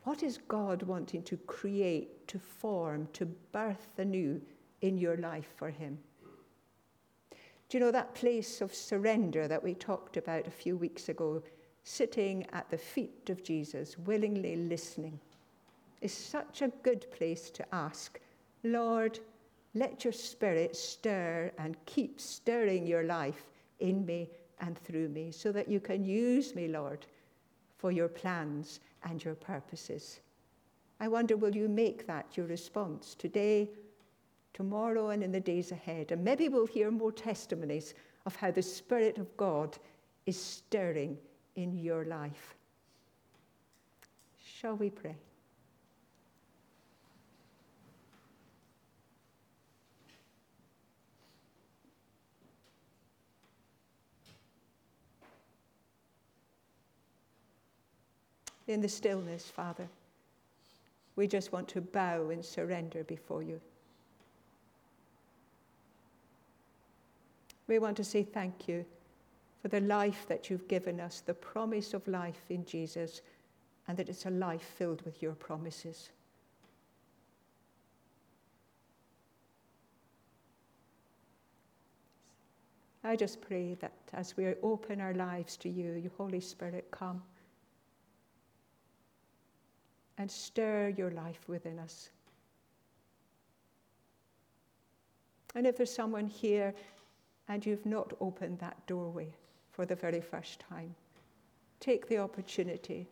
What 0.03 0.23
is 0.23 0.39
God 0.47 0.83
wanting 0.83 1.23
to 1.23 1.37
create, 1.37 2.27
to 2.27 2.39
form, 2.39 3.07
to 3.13 3.25
birth 3.25 3.87
anew 3.97 4.41
in 4.81 4.97
your 4.97 5.17
life 5.17 5.53
for 5.55 5.69
Him? 5.69 5.99
Do 7.69 7.77
you 7.77 7.79
know 7.79 7.91
that 7.91 8.15
place 8.15 8.59
of 8.59 8.75
surrender 8.75 9.47
that 9.47 9.63
we 9.63 9.73
talked 9.73 10.17
about 10.17 10.47
a 10.47 10.51
few 10.51 10.75
weeks 10.75 11.07
ago, 11.07 11.41
sitting 11.83 12.45
at 12.51 12.69
the 12.69 12.77
feet 12.77 13.29
of 13.29 13.43
Jesus, 13.43 13.97
willingly 13.99 14.57
listening, 14.57 15.19
is 16.01 16.13
such 16.13 16.61
a 16.61 16.73
good 16.83 17.09
place 17.11 17.49
to 17.51 17.65
ask 17.73 18.19
Lord, 18.63 19.19
let 19.73 20.03
your 20.03 20.13
spirit 20.13 20.75
stir 20.75 21.51
and 21.57 21.75
keep 21.85 22.19
stirring 22.19 22.85
your 22.85 23.03
life 23.03 23.45
in 23.79 24.05
me 24.05 24.29
and 24.59 24.77
through 24.77 25.09
me 25.09 25.31
so 25.31 25.51
that 25.51 25.67
you 25.67 25.79
can 25.79 26.03
use 26.03 26.53
me, 26.55 26.67
Lord, 26.67 27.05
for 27.77 27.91
your 27.91 28.07
plans 28.07 28.79
and 29.03 29.23
your 29.23 29.35
purposes. 29.35 30.19
I 30.99 31.07
wonder, 31.07 31.35
will 31.35 31.55
you 31.55 31.67
make 31.67 32.05
that 32.05 32.37
your 32.37 32.45
response 32.45 33.15
today, 33.15 33.69
tomorrow, 34.53 35.09
and 35.09 35.23
in 35.23 35.31
the 35.31 35.39
days 35.39 35.71
ahead? 35.71 36.11
And 36.11 36.23
maybe 36.23 36.47
we'll 36.47 36.67
hear 36.67 36.91
more 36.91 37.11
testimonies 37.11 37.95
of 38.27 38.35
how 38.35 38.51
the 38.51 38.61
Spirit 38.61 39.17
of 39.17 39.35
God 39.35 39.77
is 40.27 40.39
stirring 40.39 41.17
in 41.55 41.75
your 41.79 42.05
life. 42.05 42.55
Shall 44.43 44.75
we 44.75 44.91
pray? 44.91 45.15
In 58.67 58.81
the 58.81 58.89
stillness, 58.89 59.45
Father, 59.45 59.87
we 61.15 61.27
just 61.27 61.51
want 61.51 61.67
to 61.69 61.81
bow 61.81 62.29
and 62.29 62.43
surrender 62.43 63.03
before 63.03 63.43
you. 63.43 63.59
We 67.67 67.79
want 67.79 67.97
to 67.97 68.03
say 68.03 68.23
thank 68.23 68.67
you 68.67 68.85
for 69.61 69.67
the 69.67 69.81
life 69.81 70.25
that 70.27 70.49
you've 70.49 70.67
given 70.67 70.99
us, 70.99 71.21
the 71.21 71.33
promise 71.33 71.93
of 71.93 72.07
life 72.07 72.45
in 72.49 72.65
Jesus, 72.65 73.21
and 73.87 73.97
that 73.97 74.09
it's 74.09 74.25
a 74.25 74.31
life 74.31 74.73
filled 74.77 75.01
with 75.03 75.21
your 75.21 75.33
promises. 75.33 76.09
I 83.03 83.15
just 83.15 83.41
pray 83.41 83.75
that 83.81 83.93
as 84.13 84.37
we 84.37 84.53
open 84.61 85.01
our 85.01 85.13
lives 85.13 85.57
to 85.57 85.69
you, 85.69 85.93
you 85.93 86.11
Holy 86.17 86.39
Spirit, 86.39 86.87
come 86.91 87.21
and 90.21 90.29
stir 90.29 90.93
your 90.95 91.09
life 91.09 91.39
within 91.47 91.79
us. 91.79 92.11
And 95.55 95.65
if 95.65 95.75
there's 95.75 95.93
someone 95.93 96.27
here 96.27 96.75
and 97.47 97.65
you've 97.65 97.87
not 97.87 98.13
opened 98.21 98.59
that 98.59 98.77
doorway 98.85 99.33
for 99.71 99.87
the 99.87 99.95
very 99.95 100.21
first 100.21 100.59
time, 100.59 100.93
take 101.79 102.07
the 102.07 102.19
opportunity 102.19 103.07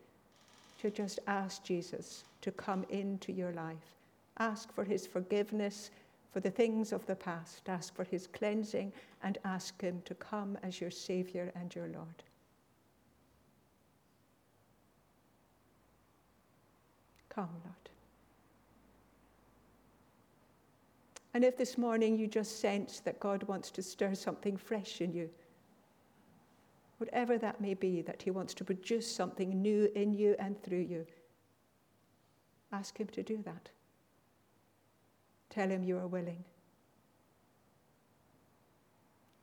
to 0.80 0.90
just 0.90 1.18
ask 1.26 1.64
Jesus 1.64 2.22
to 2.42 2.52
come 2.52 2.86
into 2.90 3.32
your 3.32 3.52
life. 3.52 3.96
Ask 4.38 4.72
for 4.72 4.84
his 4.84 5.04
forgiveness 5.04 5.90
for 6.32 6.38
the 6.38 6.50
things 6.50 6.92
of 6.92 7.04
the 7.06 7.16
past. 7.16 7.68
Ask 7.68 7.92
for 7.92 8.04
his 8.04 8.28
cleansing 8.28 8.92
and 9.24 9.36
ask 9.44 9.80
him 9.80 10.00
to 10.04 10.14
come 10.14 10.56
as 10.62 10.80
your 10.80 10.92
Savior 10.92 11.50
and 11.56 11.74
your 11.74 11.88
Lord. 11.88 12.22
Come, 17.30 17.48
Lord. 17.64 17.74
And 21.32 21.44
if 21.44 21.56
this 21.56 21.78
morning 21.78 22.18
you 22.18 22.26
just 22.26 22.60
sense 22.60 23.00
that 23.00 23.20
God 23.20 23.44
wants 23.44 23.70
to 23.70 23.82
stir 23.82 24.14
something 24.14 24.56
fresh 24.56 25.00
in 25.00 25.12
you, 25.12 25.30
whatever 26.98 27.38
that 27.38 27.60
may 27.60 27.74
be, 27.74 28.02
that 28.02 28.20
He 28.20 28.30
wants 28.30 28.52
to 28.54 28.64
produce 28.64 29.10
something 29.10 29.62
new 29.62 29.90
in 29.94 30.12
you 30.12 30.36
and 30.38 30.62
through 30.62 30.80
you, 30.80 31.06
ask 32.72 32.98
Him 32.98 33.06
to 33.08 33.22
do 33.22 33.40
that. 33.44 33.70
Tell 35.50 35.68
him 35.68 35.82
you 35.82 35.98
are 35.98 36.06
willing. 36.06 36.44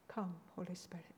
Come, 0.08 0.34
Holy 0.56 0.74
Spirit. 0.74 1.17